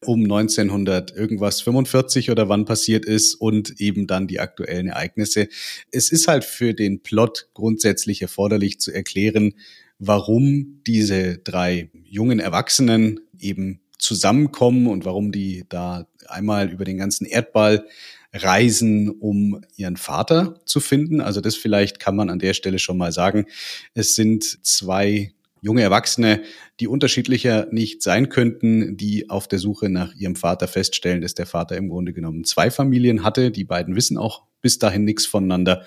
um 0.00 0.22
1900 0.22 1.14
irgendwas 1.14 1.60
45 1.60 2.30
oder 2.30 2.48
wann 2.48 2.64
passiert 2.64 3.04
ist 3.04 3.34
und 3.34 3.78
eben 3.78 4.06
dann 4.06 4.26
die 4.26 4.40
aktuellen 4.40 4.88
Ereignisse. 4.88 5.48
Es 5.90 6.10
ist 6.10 6.28
halt 6.28 6.44
für 6.44 6.72
den 6.72 7.02
Plot 7.02 7.50
grundsätzlich 7.52 8.22
erforderlich 8.22 8.80
zu 8.80 8.90
erklären, 8.90 9.52
warum 9.98 10.80
diese 10.86 11.36
drei 11.38 11.90
jungen 12.04 12.40
Erwachsenen 12.40 13.20
eben 13.38 13.80
zusammenkommen 13.98 14.86
und 14.86 15.04
warum 15.04 15.30
die 15.30 15.64
da 15.68 16.08
einmal 16.26 16.70
über 16.70 16.86
den 16.86 16.96
ganzen 16.96 17.26
Erdball 17.26 17.84
reisen, 18.32 19.10
um 19.10 19.62
ihren 19.76 19.96
Vater 19.96 20.60
zu 20.64 20.80
finden. 20.80 21.20
Also 21.20 21.40
das 21.40 21.56
vielleicht 21.56 22.00
kann 22.00 22.16
man 22.16 22.30
an 22.30 22.38
der 22.38 22.54
Stelle 22.54 22.78
schon 22.78 22.96
mal 22.96 23.12
sagen. 23.12 23.46
Es 23.94 24.14
sind 24.14 24.44
zwei 24.64 25.32
junge 25.60 25.82
Erwachsene, 25.82 26.42
die 26.80 26.88
unterschiedlicher 26.88 27.68
nicht 27.70 28.02
sein 28.02 28.28
könnten, 28.28 28.96
die 28.96 29.30
auf 29.30 29.46
der 29.48 29.60
Suche 29.60 29.88
nach 29.88 30.14
ihrem 30.14 30.34
Vater 30.34 30.66
feststellen, 30.66 31.20
dass 31.20 31.34
der 31.34 31.46
Vater 31.46 31.76
im 31.76 31.88
Grunde 31.88 32.12
genommen 32.12 32.44
zwei 32.44 32.70
Familien 32.70 33.22
hatte. 33.22 33.50
Die 33.50 33.64
beiden 33.64 33.94
wissen 33.94 34.18
auch 34.18 34.42
bis 34.60 34.78
dahin 34.78 35.04
nichts 35.04 35.24
voneinander. 35.24 35.84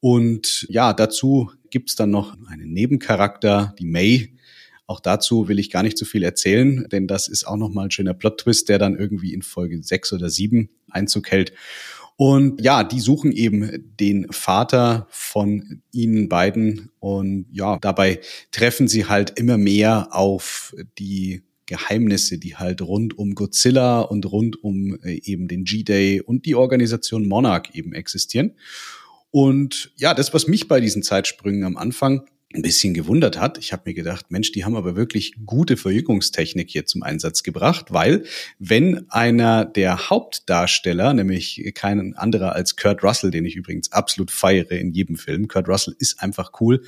Und 0.00 0.66
ja, 0.68 0.92
dazu 0.92 1.50
gibt's 1.70 1.96
dann 1.96 2.10
noch 2.10 2.36
einen 2.48 2.72
Nebencharakter, 2.72 3.74
die 3.78 3.86
May, 3.86 4.33
auch 4.86 5.00
dazu 5.00 5.48
will 5.48 5.58
ich 5.58 5.70
gar 5.70 5.82
nicht 5.82 5.96
so 5.96 6.04
viel 6.04 6.22
erzählen, 6.22 6.86
denn 6.90 7.06
das 7.06 7.28
ist 7.28 7.44
auch 7.44 7.56
nochmal 7.56 7.86
ein 7.86 7.90
schöner 7.90 8.14
Plot-Twist, 8.14 8.68
der 8.68 8.78
dann 8.78 8.98
irgendwie 8.98 9.32
in 9.32 9.42
Folge 9.42 9.82
sechs 9.82 10.12
oder 10.12 10.28
sieben 10.28 10.70
Einzug 10.90 11.30
hält. 11.30 11.52
Und 12.16 12.60
ja, 12.60 12.84
die 12.84 13.00
suchen 13.00 13.32
eben 13.32 13.92
den 13.98 14.30
Vater 14.30 15.08
von 15.10 15.82
ihnen 15.90 16.28
beiden 16.28 16.90
und 17.00 17.46
ja, 17.50 17.78
dabei 17.80 18.20
treffen 18.52 18.86
sie 18.86 19.06
halt 19.06 19.38
immer 19.38 19.58
mehr 19.58 20.08
auf 20.12 20.76
die 20.98 21.42
Geheimnisse, 21.66 22.38
die 22.38 22.56
halt 22.56 22.82
rund 22.82 23.18
um 23.18 23.34
Godzilla 23.34 24.00
und 24.02 24.30
rund 24.30 24.62
um 24.62 24.98
äh, 25.02 25.20
eben 25.24 25.48
den 25.48 25.64
G-Day 25.64 26.20
und 26.20 26.46
die 26.46 26.54
Organisation 26.54 27.26
Monarch 27.26 27.70
eben 27.72 27.94
existieren. 27.94 28.52
Und 29.30 29.92
ja, 29.96 30.14
das, 30.14 30.32
was 30.34 30.46
mich 30.46 30.68
bei 30.68 30.80
diesen 30.80 31.02
Zeitsprüngen 31.02 31.64
am 31.64 31.76
Anfang 31.76 32.28
ein 32.54 32.62
bisschen 32.62 32.94
gewundert 32.94 33.38
hat. 33.38 33.58
Ich 33.58 33.72
habe 33.72 33.82
mir 33.86 33.94
gedacht, 33.94 34.30
Mensch, 34.30 34.52
die 34.52 34.64
haben 34.64 34.76
aber 34.76 34.94
wirklich 34.94 35.34
gute 35.44 35.76
Verjüngungstechnik 35.76 36.70
hier 36.70 36.86
zum 36.86 37.02
Einsatz 37.02 37.42
gebracht, 37.42 37.86
weil 37.90 38.24
wenn 38.58 39.10
einer 39.10 39.64
der 39.64 40.08
Hauptdarsteller, 40.08 41.14
nämlich 41.14 41.72
kein 41.74 42.14
anderer 42.14 42.54
als 42.54 42.76
Kurt 42.76 43.02
Russell, 43.02 43.32
den 43.32 43.44
ich 43.44 43.56
übrigens 43.56 43.90
absolut 43.90 44.30
feiere 44.30 44.72
in 44.72 44.92
jedem 44.92 45.16
Film, 45.16 45.48
Kurt 45.48 45.68
Russell 45.68 45.96
ist 45.98 46.22
einfach 46.22 46.52
cool, 46.60 46.82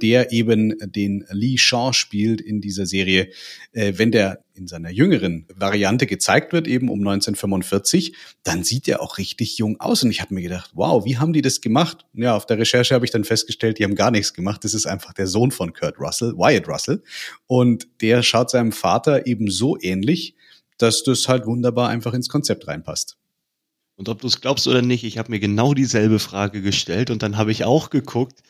der 0.00 0.32
eben 0.32 0.74
den 0.80 1.24
Lee 1.30 1.56
Shaw 1.56 1.92
spielt 1.92 2.40
in 2.40 2.60
dieser 2.60 2.86
Serie, 2.86 3.28
äh, 3.72 3.92
wenn 3.96 4.10
der 4.10 4.42
in 4.54 4.68
seiner 4.68 4.90
jüngeren 4.90 5.46
Variante 5.54 6.06
gezeigt 6.06 6.52
wird, 6.52 6.66
eben 6.66 6.88
um 6.88 7.00
1945, 7.00 8.14
dann 8.42 8.64
sieht 8.64 8.88
er 8.88 9.00
auch 9.02 9.18
richtig 9.18 9.58
jung 9.58 9.80
aus. 9.80 10.02
Und 10.02 10.10
ich 10.10 10.20
habe 10.20 10.34
mir 10.34 10.42
gedacht, 10.42 10.70
wow, 10.74 11.04
wie 11.04 11.18
haben 11.18 11.32
die 11.32 11.42
das 11.42 11.60
gemacht? 11.60 12.06
Ja, 12.12 12.36
auf 12.36 12.46
der 12.46 12.58
Recherche 12.58 12.94
habe 12.94 13.04
ich 13.04 13.10
dann 13.10 13.24
festgestellt, 13.24 13.78
die 13.78 13.84
haben 13.84 13.94
gar 13.94 14.10
nichts 14.10 14.34
gemacht. 14.34 14.64
Das 14.64 14.74
ist 14.74 14.86
einfach 14.86 15.12
der 15.12 15.26
Sohn 15.26 15.50
von 15.50 15.72
Kurt 15.72 15.98
Russell, 15.98 16.34
Wyatt 16.36 16.68
Russell. 16.68 17.02
Und 17.46 17.88
der 18.00 18.22
schaut 18.22 18.50
seinem 18.50 18.72
Vater 18.72 19.26
eben 19.26 19.50
so 19.50 19.76
ähnlich, 19.80 20.34
dass 20.78 21.02
das 21.02 21.28
halt 21.28 21.46
wunderbar 21.46 21.88
einfach 21.88 22.14
ins 22.14 22.28
Konzept 22.28 22.66
reinpasst. 22.68 23.16
Und 23.96 24.08
ob 24.08 24.20
du 24.20 24.26
es 24.26 24.40
glaubst 24.40 24.66
oder 24.66 24.82
nicht, 24.82 25.04
ich 25.04 25.18
habe 25.18 25.30
mir 25.30 25.38
genau 25.38 25.74
dieselbe 25.74 26.18
Frage 26.18 26.62
gestellt 26.62 27.10
und 27.10 27.22
dann 27.22 27.36
habe 27.36 27.52
ich 27.52 27.64
auch 27.64 27.90
geguckt, 27.90 28.42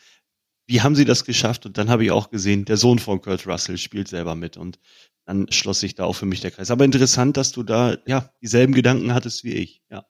wie 0.65 0.81
haben 0.81 0.95
sie 0.95 1.05
das 1.05 1.25
geschafft? 1.25 1.65
Und 1.65 1.77
dann 1.77 1.89
habe 1.89 2.03
ich 2.03 2.11
auch 2.11 2.29
gesehen, 2.29 2.65
der 2.65 2.77
Sohn 2.77 2.99
von 2.99 3.21
Kurt 3.21 3.47
Russell 3.47 3.77
spielt 3.77 4.07
selber 4.07 4.35
mit. 4.35 4.57
Und 4.57 4.79
dann 5.25 5.51
schloss 5.51 5.79
sich 5.79 5.95
da 5.95 6.05
auch 6.05 6.15
für 6.15 6.25
mich 6.25 6.41
der 6.41 6.51
Kreis. 6.51 6.71
Aber 6.71 6.85
interessant, 6.85 7.37
dass 7.37 7.51
du 7.51 7.63
da 7.63 7.97
ja 8.05 8.29
dieselben 8.41 8.73
Gedanken 8.73 9.13
hattest 9.13 9.43
wie 9.43 9.53
ich. 9.53 9.81
Ja. 9.89 10.05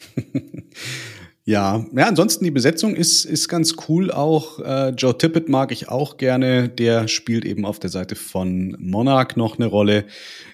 Ja, 1.50 1.84
ja, 1.96 2.06
ansonsten 2.06 2.44
die 2.44 2.52
Besetzung 2.52 2.94
ist, 2.94 3.24
ist 3.24 3.48
ganz 3.48 3.74
cool 3.88 4.12
auch. 4.12 4.60
Äh, 4.60 4.90
Joe 4.90 5.18
Tippett 5.18 5.48
mag 5.48 5.72
ich 5.72 5.88
auch 5.88 6.16
gerne. 6.16 6.68
Der 6.68 7.08
spielt 7.08 7.44
eben 7.44 7.66
auf 7.66 7.80
der 7.80 7.90
Seite 7.90 8.14
von 8.14 8.76
Monarch 8.78 9.34
noch 9.34 9.58
eine 9.58 9.66
Rolle. 9.66 10.04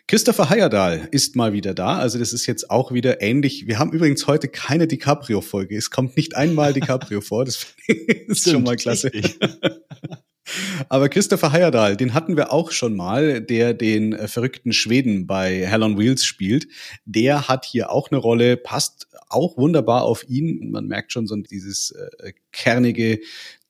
Christopher 0.08 0.48
Heyerdahl 0.48 1.06
ist 1.10 1.36
mal 1.36 1.52
wieder 1.52 1.74
da. 1.74 1.98
Also 1.98 2.18
das 2.18 2.32
ist 2.32 2.46
jetzt 2.46 2.70
auch 2.70 2.92
wieder 2.92 3.20
ähnlich. 3.20 3.66
Wir 3.66 3.78
haben 3.78 3.92
übrigens 3.92 4.26
heute 4.26 4.48
keine 4.48 4.86
DiCaprio-Folge. 4.86 5.76
Es 5.76 5.90
kommt 5.90 6.16
nicht 6.16 6.34
einmal 6.34 6.72
DiCaprio 6.72 7.20
vor. 7.20 7.44
Das 7.44 7.66
ist 7.86 8.40
Stimmt, 8.40 8.54
schon 8.54 8.62
mal 8.62 8.76
klasse. 8.76 9.10
Aber 10.88 11.10
Christopher 11.10 11.52
Heyerdahl, 11.52 11.98
den 11.98 12.14
hatten 12.14 12.38
wir 12.38 12.52
auch 12.54 12.70
schon 12.70 12.96
mal, 12.96 13.42
der 13.42 13.74
den 13.74 14.14
äh, 14.14 14.28
verrückten 14.28 14.72
Schweden 14.72 15.26
bei 15.26 15.66
Hell 15.66 15.82
on 15.82 15.98
Wheels 15.98 16.24
spielt. 16.24 16.68
Der 17.04 17.48
hat 17.48 17.66
hier 17.66 17.90
auch 17.90 18.10
eine 18.10 18.18
Rolle, 18.18 18.56
passt 18.56 19.08
auch 19.28 19.56
wunderbar 19.56 20.02
auf 20.02 20.28
ihn. 20.28 20.70
Man 20.70 20.86
merkt 20.86 21.12
schon 21.12 21.26
so 21.26 21.36
dieses 21.36 21.90
äh, 21.90 22.32
kernige, 22.52 23.20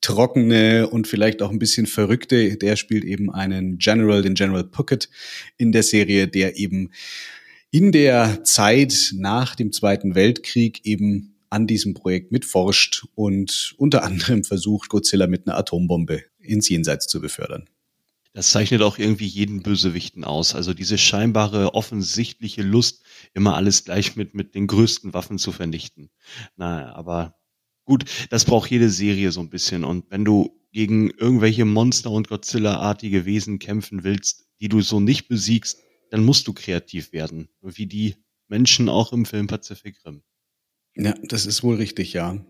trockene 0.01 0.89
und 0.89 1.07
vielleicht 1.07 1.43
auch 1.43 1.51
ein 1.51 1.59
bisschen 1.59 1.87
verrückte. 1.87 2.57
Der 2.57 2.77
spielt 2.77 3.05
eben 3.05 3.33
einen 3.33 3.79
General, 3.79 4.23
den 4.23 4.35
General 4.35 4.65
Puckett 4.65 5.09
in 5.57 5.73
der 5.73 5.83
Serie, 5.83 6.29
der 6.29 6.57
eben 6.59 6.91
in 7.71 7.93
der 7.93 8.45
Zeit 8.45 9.13
nach 9.15 9.55
dem 9.55 9.73
Zweiten 9.73 10.15
Weltkrieg 10.15 10.81
eben 10.85 11.35
an 11.51 11.67
diesem 11.67 11.95
Projekt 11.95 12.33
mitforscht 12.33 13.07
und 13.15 13.75
unter 13.79 14.05
anderem 14.05 14.45
versucht, 14.45 14.89
Godzilla 14.89 15.27
mit 15.27 15.47
einer 15.47 15.57
Atombombe 15.57 16.23
ins 16.39 16.69
Jenseits 16.69 17.07
zu 17.07 17.21
befördern. 17.21 17.69
Das 18.37 18.51
zeichnet 18.51 18.83
auch 18.83 18.99
irgendwie 18.99 19.25
jeden 19.27 19.63
Bösewichten 19.63 20.23
aus. 20.23 20.55
Also 20.55 20.75
diese 20.75 20.99
scheinbare, 20.99 21.73
offensichtliche 21.73 22.61
Lust, 22.61 23.03
immer 23.33 23.57
alles 23.57 23.85
gleich 23.85 24.15
mit, 24.15 24.35
mit 24.35 24.55
den 24.55 24.67
größten 24.67 25.15
Waffen 25.15 25.39
zu 25.39 25.53
vernichten. 25.53 26.11
Naja, 26.55 26.95
aber 26.95 27.39
gut, 27.87 28.05
das 28.29 28.45
braucht 28.45 28.71
jede 28.71 28.91
Serie 28.91 29.33
so 29.33 29.41
ein 29.41 29.49
bisschen. 29.49 29.85
Und 29.85 30.11
wenn 30.11 30.27
du 30.27 30.61
gegen 30.71 31.09
irgendwelche 31.09 31.65
Monster 31.65 32.11
und 32.11 32.29
Godzilla-artige 32.29 33.25
Wesen 33.25 33.59
kämpfen 33.59 34.05
willst, 34.05 34.45
die 34.61 34.69
du 34.69 34.83
so 34.83 35.01
nicht 35.01 35.29
besiegst, 35.29 35.79
dann 36.11 36.23
musst 36.23 36.47
du 36.47 36.53
kreativ 36.53 37.15
werden. 37.15 37.49
Wie 37.63 37.87
die 37.87 38.17
Menschen 38.49 38.91
auch 38.91 39.15
im 39.15 39.25
Film 39.25 39.47
Pacific 39.47 39.97
Rim. 40.05 40.23
Ja, 40.95 41.15
das 41.23 41.47
ist 41.47 41.63
wohl 41.63 41.77
richtig, 41.77 42.13
ja. 42.13 42.45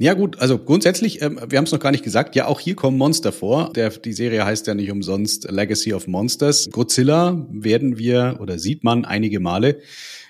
Ja 0.00 0.14
gut, 0.14 0.38
also 0.38 0.56
grundsätzlich, 0.56 1.20
ähm, 1.20 1.38
wir 1.46 1.58
haben 1.58 1.66
es 1.66 1.72
noch 1.72 1.78
gar 1.78 1.90
nicht 1.90 2.02
gesagt, 2.02 2.34
ja 2.34 2.46
auch 2.46 2.58
hier 2.58 2.74
kommen 2.74 2.96
Monster 2.96 3.32
vor. 3.32 3.70
Der, 3.74 3.90
die 3.90 4.14
Serie 4.14 4.46
heißt 4.46 4.66
ja 4.66 4.72
nicht 4.72 4.90
umsonst 4.90 5.50
Legacy 5.50 5.92
of 5.92 6.06
Monsters. 6.06 6.70
Godzilla 6.72 7.46
werden 7.50 7.98
wir 7.98 8.38
oder 8.40 8.58
sieht 8.58 8.82
man 8.82 9.04
einige 9.04 9.40
Male 9.40 9.82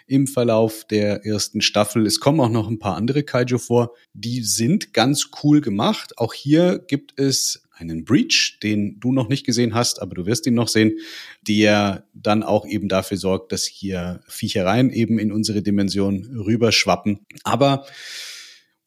im 0.08 0.26
Verlauf 0.26 0.86
der 0.90 1.24
ersten 1.24 1.60
Staffel. 1.60 2.04
Es 2.04 2.18
kommen 2.18 2.40
auch 2.40 2.48
noch 2.48 2.66
ein 2.66 2.80
paar 2.80 2.96
andere 2.96 3.22
Kaiju 3.22 3.58
vor. 3.58 3.94
Die 4.12 4.42
sind 4.42 4.92
ganz 4.92 5.30
cool 5.44 5.60
gemacht. 5.60 6.18
Auch 6.18 6.34
hier 6.34 6.80
gibt 6.80 7.16
es 7.20 7.62
einen 7.70 8.04
Breach, 8.04 8.58
den 8.64 8.98
du 8.98 9.12
noch 9.12 9.28
nicht 9.28 9.46
gesehen 9.46 9.72
hast, 9.74 10.02
aber 10.02 10.16
du 10.16 10.26
wirst 10.26 10.48
ihn 10.48 10.54
noch 10.54 10.66
sehen, 10.66 10.98
der 11.46 12.02
dann 12.12 12.42
auch 12.42 12.66
eben 12.66 12.88
dafür 12.88 13.18
sorgt, 13.18 13.52
dass 13.52 13.66
hier 13.66 14.20
Viechereien 14.26 14.90
eben 14.90 15.20
in 15.20 15.30
unsere 15.30 15.62
Dimension 15.62 16.24
rüberschwappen. 16.44 17.20
Aber 17.44 17.86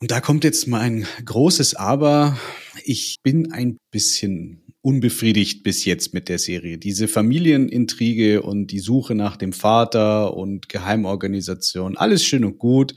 und 0.04 0.12
da 0.12 0.20
kommt 0.20 0.44
jetzt 0.44 0.68
mein 0.68 1.08
großes 1.24 1.76
Aber. 1.76 2.38
Ich 2.84 3.22
bin 3.24 3.54
ein 3.54 3.78
bisschen 3.90 4.62
unbefriedigt 4.82 5.64
bis 5.64 5.86
jetzt 5.86 6.14
mit 6.14 6.28
der 6.28 6.40
Serie. 6.40 6.78
Diese 6.78 7.08
Familienintrige 7.08 8.42
und 8.42 8.68
die 8.68 8.80
Suche 8.80 9.16
nach 9.16 9.38
dem 9.38 9.54
Vater 9.54 10.36
und 10.36 10.68
Geheimorganisation, 10.68 11.96
alles 11.96 12.26
schön 12.26 12.44
und 12.44 12.60
gut. 12.60 12.96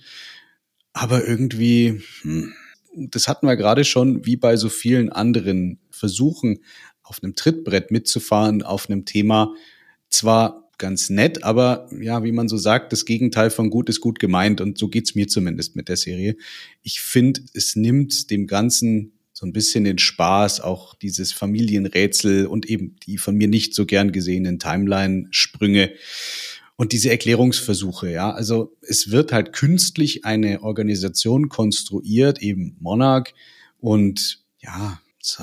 Aber 0.94 1.24
irgendwie, 1.24 2.00
hm, 2.22 2.52
das 2.96 3.28
hatten 3.28 3.46
wir 3.46 3.54
gerade 3.54 3.84
schon, 3.84 4.26
wie 4.26 4.36
bei 4.36 4.56
so 4.56 4.68
vielen 4.68 5.08
anderen 5.08 5.78
Versuchen, 5.92 6.58
auf 7.04 7.22
einem 7.22 7.36
Trittbrett 7.36 7.92
mitzufahren, 7.92 8.64
auf 8.64 8.90
einem 8.90 9.04
Thema. 9.04 9.54
Zwar 10.10 10.65
ganz 10.78 11.10
nett, 11.10 11.44
aber 11.44 11.88
ja, 12.00 12.22
wie 12.24 12.32
man 12.32 12.48
so 12.48 12.56
sagt, 12.56 12.92
das 12.92 13.04
Gegenteil 13.04 13.50
von 13.50 13.70
gut 13.70 13.88
ist 13.88 14.00
gut 14.00 14.18
gemeint 14.18 14.60
und 14.60 14.78
so 14.78 14.88
geht's 14.88 15.14
mir 15.14 15.28
zumindest 15.28 15.76
mit 15.76 15.88
der 15.88 15.96
Serie. 15.96 16.36
Ich 16.82 17.00
finde, 17.00 17.40
es 17.54 17.76
nimmt 17.76 18.30
dem 18.30 18.46
Ganzen 18.46 19.12
so 19.32 19.44
ein 19.44 19.52
bisschen 19.52 19.84
den 19.84 19.98
Spaß, 19.98 20.60
auch 20.60 20.94
dieses 20.94 21.32
Familienrätsel 21.32 22.46
und 22.46 22.66
eben 22.66 22.96
die 23.06 23.18
von 23.18 23.36
mir 23.36 23.48
nicht 23.48 23.74
so 23.74 23.84
gern 23.84 24.10
gesehenen 24.10 24.58
Timeline-Sprünge. 24.58 25.92
Und 26.76 26.92
diese 26.92 27.10
Erklärungsversuche, 27.10 28.10
ja, 28.10 28.30
also 28.30 28.76
es 28.80 29.10
wird 29.10 29.32
halt 29.32 29.52
künstlich 29.52 30.24
eine 30.24 30.62
Organisation 30.62 31.48
konstruiert, 31.50 32.40
eben 32.40 32.76
Monarch 32.80 33.34
und 33.78 34.42
ja, 34.58 35.00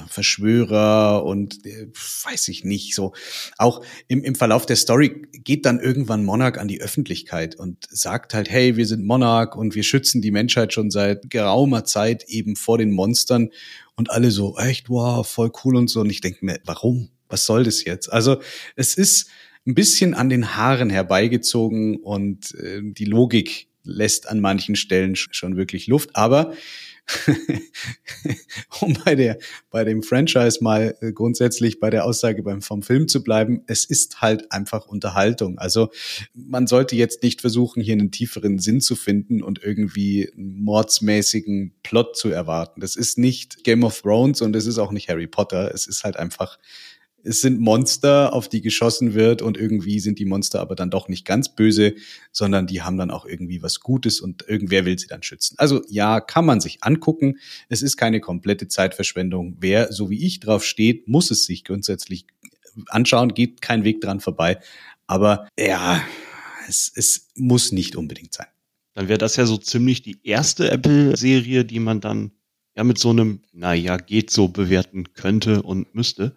Verschwörer 0.07 1.23
und 1.25 1.65
äh, 1.65 1.87
weiß 2.23 2.47
ich 2.47 2.63
nicht, 2.63 2.95
so. 2.95 3.13
Auch 3.57 3.83
im, 4.07 4.23
im 4.23 4.35
Verlauf 4.35 4.65
der 4.65 4.75
Story 4.75 5.27
geht 5.31 5.65
dann 5.65 5.79
irgendwann 5.79 6.25
Monarch 6.25 6.57
an 6.57 6.67
die 6.67 6.81
Öffentlichkeit 6.81 7.55
und 7.55 7.85
sagt 7.89 8.33
halt, 8.33 8.49
hey, 8.49 8.77
wir 8.77 8.85
sind 8.85 9.05
Monarch 9.05 9.55
und 9.55 9.75
wir 9.75 9.83
schützen 9.83 10.21
die 10.21 10.31
Menschheit 10.31 10.73
schon 10.73 10.91
seit 10.91 11.29
geraumer 11.29 11.85
Zeit 11.85 12.25
eben 12.27 12.55
vor 12.55 12.77
den 12.77 12.91
Monstern 12.91 13.49
und 13.95 14.09
alle 14.11 14.31
so, 14.31 14.57
echt, 14.57 14.89
wow, 14.89 15.27
voll 15.27 15.51
cool 15.63 15.75
und 15.75 15.89
so. 15.89 16.01
Und 16.01 16.09
ich 16.09 16.21
denke 16.21 16.45
mir, 16.45 16.59
warum? 16.65 17.09
Was 17.27 17.45
soll 17.45 17.63
das 17.63 17.83
jetzt? 17.83 18.11
Also 18.11 18.41
es 18.75 18.95
ist 18.95 19.29
ein 19.65 19.75
bisschen 19.75 20.13
an 20.13 20.29
den 20.29 20.55
Haaren 20.55 20.89
herbeigezogen 20.89 21.97
und 21.97 22.53
äh, 22.55 22.81
die 22.83 23.05
Logik 23.05 23.67
lässt 23.83 24.29
an 24.29 24.39
manchen 24.39 24.75
Stellen 24.75 25.15
schon 25.15 25.57
wirklich 25.57 25.87
Luft. 25.87 26.15
Aber 26.15 26.53
um 28.81 28.97
bei 29.03 29.15
der, 29.15 29.37
bei 29.69 29.83
dem 29.83 30.03
Franchise 30.03 30.59
mal 30.61 30.95
äh, 31.01 31.11
grundsätzlich 31.11 31.79
bei 31.79 31.89
der 31.89 32.05
Aussage 32.05 32.43
beim, 32.43 32.61
vom 32.61 32.81
Film 32.81 33.07
zu 33.07 33.23
bleiben, 33.23 33.63
es 33.67 33.85
ist 33.85 34.21
halt 34.21 34.51
einfach 34.51 34.85
Unterhaltung. 34.85 35.57
Also 35.59 35.89
man 36.33 36.65
sollte 36.67 36.95
jetzt 36.95 37.21
nicht 37.23 37.41
versuchen, 37.41 37.81
hier 37.81 37.93
einen 37.93 38.11
tieferen 38.11 38.59
Sinn 38.59 38.79
zu 38.79 38.95
finden 38.95 39.43
und 39.43 39.61
irgendwie 39.61 40.31
einen 40.31 40.63
mordsmäßigen 40.63 41.73
Plot 41.83 42.15
zu 42.15 42.29
erwarten. 42.29 42.79
Das 42.81 42.95
ist 42.95 43.17
nicht 43.17 43.63
Game 43.63 43.83
of 43.83 44.01
Thrones 44.01 44.41
und 44.41 44.55
es 44.55 44.65
ist 44.65 44.77
auch 44.77 44.91
nicht 44.91 45.09
Harry 45.09 45.27
Potter. 45.27 45.73
Es 45.73 45.87
ist 45.87 46.03
halt 46.03 46.17
einfach 46.17 46.57
es 47.23 47.41
sind 47.41 47.59
Monster, 47.59 48.33
auf 48.33 48.49
die 48.49 48.61
geschossen 48.61 49.13
wird 49.13 49.41
und 49.41 49.57
irgendwie 49.57 49.99
sind 49.99 50.19
die 50.19 50.25
Monster 50.25 50.59
aber 50.59 50.75
dann 50.75 50.89
doch 50.89 51.07
nicht 51.07 51.25
ganz 51.25 51.55
böse, 51.55 51.95
sondern 52.31 52.67
die 52.67 52.81
haben 52.81 52.97
dann 52.97 53.11
auch 53.11 53.25
irgendwie 53.25 53.61
was 53.61 53.79
Gutes 53.79 54.21
und 54.21 54.45
irgendwer 54.47 54.85
will 54.85 54.99
sie 54.99 55.07
dann 55.07 55.23
schützen. 55.23 55.55
Also 55.57 55.81
ja, 55.87 56.19
kann 56.19 56.45
man 56.45 56.61
sich 56.61 56.83
angucken. 56.83 57.39
Es 57.69 57.81
ist 57.81 57.97
keine 57.97 58.19
komplette 58.19 58.67
Zeitverschwendung. 58.67 59.57
Wer 59.59 59.91
so 59.91 60.09
wie 60.09 60.25
ich 60.25 60.39
drauf 60.39 60.63
steht, 60.63 61.07
muss 61.07 61.31
es 61.31 61.45
sich 61.45 61.63
grundsätzlich 61.63 62.27
anschauen, 62.87 63.33
geht 63.33 63.61
kein 63.61 63.83
Weg 63.83 64.01
dran 64.01 64.19
vorbei. 64.19 64.59
Aber 65.07 65.47
ja, 65.57 66.01
es, 66.67 66.91
es 66.95 67.29
muss 67.35 67.71
nicht 67.71 67.95
unbedingt 67.95 68.33
sein. 68.33 68.47
Dann 68.93 69.07
wäre 69.07 69.17
das 69.17 69.35
ja 69.35 69.45
so 69.45 69.57
ziemlich 69.57 70.01
die 70.01 70.17
erste 70.23 70.69
Apple-Serie, 70.69 71.65
die 71.65 71.79
man 71.79 71.99
dann 71.99 72.31
ja 72.75 72.83
mit 72.83 72.97
so 72.97 73.11
einem, 73.11 73.41
naja, 73.51 73.97
geht 73.97 74.31
so 74.31 74.47
bewerten 74.47 75.13
könnte 75.13 75.61
und 75.61 75.93
müsste. 75.93 76.35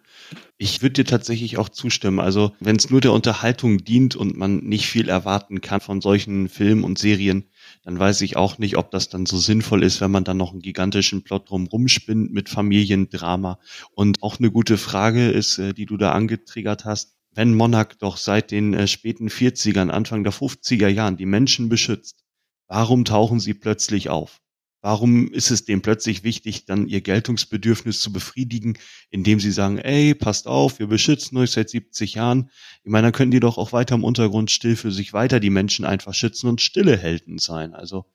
Ich 0.57 0.81
würde 0.81 0.93
dir 0.93 1.05
tatsächlich 1.05 1.57
auch 1.57 1.69
zustimmen. 1.69 2.19
Also 2.19 2.51
wenn 2.59 2.75
es 2.75 2.89
nur 2.89 3.01
der 3.01 3.13
Unterhaltung 3.13 3.83
dient 3.83 4.15
und 4.15 4.37
man 4.37 4.57
nicht 4.57 4.87
viel 4.87 5.09
erwarten 5.09 5.61
kann 5.61 5.81
von 5.81 5.99
solchen 5.99 6.47
Filmen 6.47 6.83
und 6.83 6.99
Serien, 6.99 7.45
dann 7.83 7.97
weiß 7.97 8.21
ich 8.21 8.37
auch 8.37 8.59
nicht, 8.59 8.77
ob 8.77 8.91
das 8.91 9.09
dann 9.09 9.25
so 9.25 9.37
sinnvoll 9.37 9.83
ist, 9.83 9.99
wenn 9.99 10.11
man 10.11 10.23
dann 10.23 10.37
noch 10.37 10.51
einen 10.51 10.61
gigantischen 10.61 11.23
Plot 11.23 11.49
drum 11.49 11.67
rumspinnt 11.67 12.31
mit 12.31 12.49
Familiendrama. 12.49 13.59
Und 13.91 14.21
auch 14.21 14.39
eine 14.39 14.51
gute 14.51 14.77
Frage 14.77 15.29
ist, 15.29 15.57
äh, 15.57 15.73
die 15.73 15.85
du 15.85 15.97
da 15.97 16.11
angetriggert 16.11 16.85
hast, 16.85 17.15
wenn 17.33 17.55
Monarch 17.55 17.95
doch 17.99 18.17
seit 18.17 18.51
den 18.51 18.73
äh, 18.73 18.87
späten 18.87 19.29
40ern, 19.29 19.89
Anfang 19.89 20.23
der 20.23 20.33
50er 20.33 20.87
Jahren 20.87 21.17
die 21.17 21.25
Menschen 21.25 21.69
beschützt, 21.69 22.23
warum 22.67 23.05
tauchen 23.05 23.39
sie 23.39 23.53
plötzlich 23.53 24.09
auf? 24.09 24.39
Warum 24.87 25.29
ist 25.33 25.51
es 25.51 25.65
denen 25.65 25.81
plötzlich 25.81 26.23
wichtig, 26.23 26.63
dann 26.63 26.87
ihr 26.87 27.01
Geltungsbedürfnis 27.01 27.99
zu 27.99 28.13
befriedigen, 28.13 28.77
indem 29.09 29.41
sie 29.41 29.51
sagen, 29.51 29.79
ey, 29.79 30.15
passt 30.15 30.47
auf, 30.47 30.79
wir 30.79 30.87
beschützen 30.87 31.37
euch 31.37 31.51
seit 31.51 31.69
70 31.69 32.13
Jahren. 32.13 32.49
Ich 32.85 32.89
meine, 32.89 33.07
dann 33.07 33.11
können 33.11 33.31
die 33.31 33.41
doch 33.41 33.57
auch 33.57 33.73
weiter 33.73 33.95
im 33.95 34.05
Untergrund 34.05 34.49
still 34.49 34.77
für 34.77 34.93
sich 34.93 35.11
weiter 35.11 35.41
die 35.41 35.49
Menschen 35.49 35.83
einfach 35.83 36.13
schützen 36.13 36.47
und 36.47 36.61
stille 36.61 36.95
Helden 36.95 37.37
sein. 37.37 37.73
Also 37.73 38.05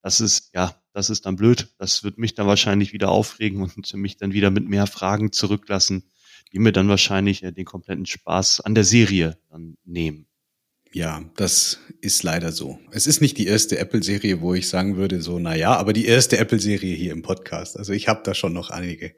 das 0.00 0.20
ist, 0.20 0.54
ja, 0.54 0.74
das 0.94 1.10
ist 1.10 1.26
dann 1.26 1.36
blöd. 1.36 1.68
Das 1.76 2.02
wird 2.02 2.16
mich 2.16 2.32
dann 2.34 2.46
wahrscheinlich 2.46 2.94
wieder 2.94 3.10
aufregen 3.10 3.60
und 3.60 3.76
mich 3.92 4.16
dann 4.16 4.32
wieder 4.32 4.50
mit 4.50 4.66
mehr 4.66 4.86
Fragen 4.86 5.32
zurücklassen, 5.32 6.10
die 6.50 6.60
mir 6.60 6.72
dann 6.72 6.88
wahrscheinlich 6.88 7.42
äh, 7.42 7.52
den 7.52 7.66
kompletten 7.66 8.06
Spaß 8.06 8.62
an 8.62 8.74
der 8.74 8.84
Serie 8.84 9.36
dann 9.50 9.76
nehmen. 9.84 10.31
Ja, 10.94 11.24
das 11.36 11.78
ist 12.02 12.22
leider 12.22 12.52
so. 12.52 12.78
Es 12.90 13.06
ist 13.06 13.22
nicht 13.22 13.38
die 13.38 13.46
erste 13.46 13.78
Apple-Serie, 13.78 14.42
wo 14.42 14.54
ich 14.54 14.68
sagen 14.68 14.96
würde, 14.96 15.22
so, 15.22 15.38
na 15.38 15.54
ja, 15.54 15.74
aber 15.74 15.94
die 15.94 16.04
erste 16.04 16.36
Apple-Serie 16.36 16.94
hier 16.94 17.12
im 17.12 17.22
Podcast. 17.22 17.78
Also 17.78 17.94
ich 17.94 18.08
habe 18.08 18.20
da 18.24 18.34
schon 18.34 18.52
noch 18.52 18.68
einige. 18.68 19.14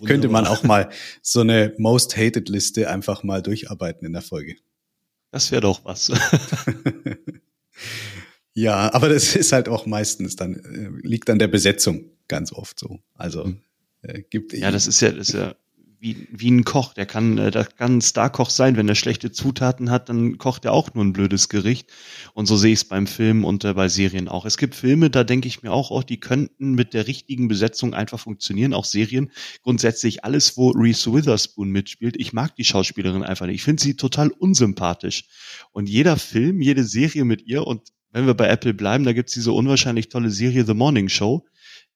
Oh, 0.00 0.04
Könnte 0.06 0.28
man 0.28 0.46
auch 0.46 0.64
mal 0.64 0.90
so 1.22 1.40
eine 1.40 1.74
Most 1.78 2.16
Hated 2.16 2.48
Liste 2.48 2.90
einfach 2.90 3.22
mal 3.22 3.40
durcharbeiten 3.40 4.04
in 4.04 4.12
der 4.12 4.22
Folge. 4.22 4.56
Das 5.30 5.52
wäre 5.52 5.60
doch 5.60 5.84
was. 5.84 6.10
ja, 8.54 8.92
aber 8.92 9.08
das 9.08 9.36
ist 9.36 9.52
halt 9.52 9.68
auch 9.68 9.86
meistens 9.86 10.34
dann, 10.34 10.56
äh, 10.56 11.06
liegt 11.06 11.30
an 11.30 11.38
der 11.38 11.48
Besetzung 11.48 12.10
ganz 12.26 12.52
oft 12.52 12.80
so. 12.80 12.98
Also 13.14 13.44
hm. 13.44 13.60
äh, 14.02 14.22
gibt 14.22 14.54
Ja, 14.54 14.72
das 14.72 14.88
ist 14.88 15.00
ja, 15.00 15.12
das 15.12 15.28
ist 15.28 15.34
ja 15.34 15.54
wie, 16.00 16.26
wie 16.32 16.50
ein 16.50 16.64
Koch. 16.64 16.94
Der 16.94 17.04
kann, 17.04 17.36
äh, 17.36 17.50
der 17.50 17.66
kann 17.66 17.98
ein 17.98 18.00
Starkoch 18.00 18.48
sein. 18.48 18.76
Wenn 18.76 18.88
er 18.88 18.94
schlechte 18.94 19.30
Zutaten 19.30 19.90
hat, 19.90 20.08
dann 20.08 20.38
kocht 20.38 20.64
er 20.64 20.72
auch 20.72 20.94
nur 20.94 21.04
ein 21.04 21.12
blödes 21.12 21.50
Gericht. 21.50 21.90
Und 22.32 22.46
so 22.46 22.56
sehe 22.56 22.72
ich 22.72 22.80
es 22.80 22.84
beim 22.86 23.06
Film 23.06 23.44
und 23.44 23.64
äh, 23.64 23.74
bei 23.74 23.88
Serien 23.88 24.26
auch. 24.26 24.46
Es 24.46 24.56
gibt 24.56 24.74
Filme, 24.74 25.10
da 25.10 25.24
denke 25.24 25.46
ich 25.46 25.62
mir 25.62 25.72
auch, 25.72 25.90
auch, 25.90 26.02
die 26.02 26.18
könnten 26.18 26.74
mit 26.74 26.94
der 26.94 27.06
richtigen 27.06 27.48
Besetzung 27.48 27.92
einfach 27.92 28.18
funktionieren. 28.18 28.72
Auch 28.72 28.86
Serien. 28.86 29.30
Grundsätzlich 29.62 30.24
alles, 30.24 30.56
wo 30.56 30.70
Reese 30.70 31.12
Witherspoon 31.12 31.70
mitspielt. 31.70 32.16
Ich 32.18 32.32
mag 32.32 32.56
die 32.56 32.64
Schauspielerin 32.64 33.22
einfach 33.22 33.46
nicht. 33.46 33.56
Ich 33.56 33.62
finde 33.62 33.82
sie 33.82 33.94
total 33.94 34.30
unsympathisch. 34.30 35.24
Und 35.72 35.88
jeder 35.88 36.16
Film, 36.16 36.62
jede 36.62 36.84
Serie 36.84 37.24
mit 37.24 37.42
ihr 37.46 37.66
und 37.66 37.92
wenn 38.12 38.26
wir 38.26 38.34
bei 38.34 38.48
Apple 38.48 38.74
bleiben, 38.74 39.04
da 39.04 39.12
gibt's 39.12 39.34
diese 39.34 39.52
unwahrscheinlich 39.52 40.08
tolle 40.08 40.30
Serie 40.30 40.64
The 40.64 40.74
Morning 40.74 41.08
Show 41.08 41.44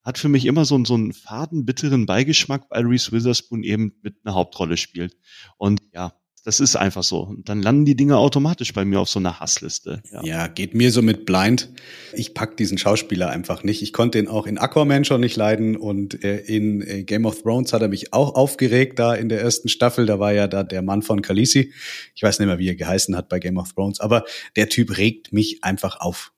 hat 0.05 0.19
für 0.19 0.29
mich 0.29 0.45
immer 0.45 0.64
so, 0.64 0.83
so 0.85 0.95
einen 0.95 1.12
faden, 1.12 1.64
bitteren 1.64 2.07
Beigeschmack, 2.07 2.67
weil 2.71 2.85
Reese 2.85 3.12
Witherspoon 3.12 3.62
eben 3.62 3.95
mit 4.03 4.17
einer 4.25 4.35
Hauptrolle 4.35 4.77
spielt. 4.77 5.17
Und 5.57 5.81
ja, 5.93 6.12
das 6.45 6.61
ist 6.61 6.77
einfach 6.77 7.03
so. 7.03 7.21
Und 7.21 7.49
dann 7.49 7.62
landen 7.62 7.87
die 7.87 7.97
Dinge 7.97 8.19
automatisch 8.19 8.75
bei 8.75 8.85
mir 8.85 9.01
auf 9.01 9.09
so 9.09 9.19
einer 9.19 9.40
Hassliste. 9.40 10.03
Ja. 10.12 10.23
ja, 10.25 10.47
geht 10.47 10.75
mir 10.75 10.90
so 10.90 11.01
mit 11.01 11.25
Blind. 11.25 11.71
Ich 12.12 12.35
pack 12.35 12.59
diesen 12.59 12.77
Schauspieler 12.77 13.31
einfach 13.31 13.64
nicht. 13.64 13.81
Ich 13.81 13.95
konnte 13.95 14.19
ihn 14.19 14.29
auch 14.29 14.47
in 14.47 14.59
Aquaman 14.59 15.07
schon 15.07 15.23
nicht 15.23 15.37
leiden 15.37 15.75
und 15.75 16.23
äh, 16.23 16.37
in 16.40 16.83
äh, 16.83 17.03
Game 17.03 17.25
of 17.25 17.43
Thrones 17.43 17.73
hat 17.73 17.81
er 17.81 17.88
mich 17.88 18.12
auch 18.12 18.35
aufgeregt 18.35 18.99
da 18.99 19.14
in 19.14 19.31
der 19.31 19.40
ersten 19.40 19.69
Staffel. 19.69 20.05
Da 20.05 20.21
war 20.21 20.35
ja 20.35 20.47
da 20.47 20.62
der 20.64 20.83
Mann 20.83 21.01
von 21.01 21.23
Khaleesi. 21.23 21.73
Ich 22.14 22.23
weiß 22.23 22.38
nicht 22.38 22.47
mehr, 22.49 22.59
wie 22.59 22.69
er 22.69 22.77
geheißen 22.77 23.17
hat 23.17 23.31
bei 23.31 23.38
Game 23.38 23.57
of 23.57 23.73
Thrones, 23.73 24.01
aber 24.01 24.25
der 24.55 24.69
Typ 24.69 24.99
regt 24.99 25.33
mich 25.33 25.64
einfach 25.64 25.99
auf 26.01 26.34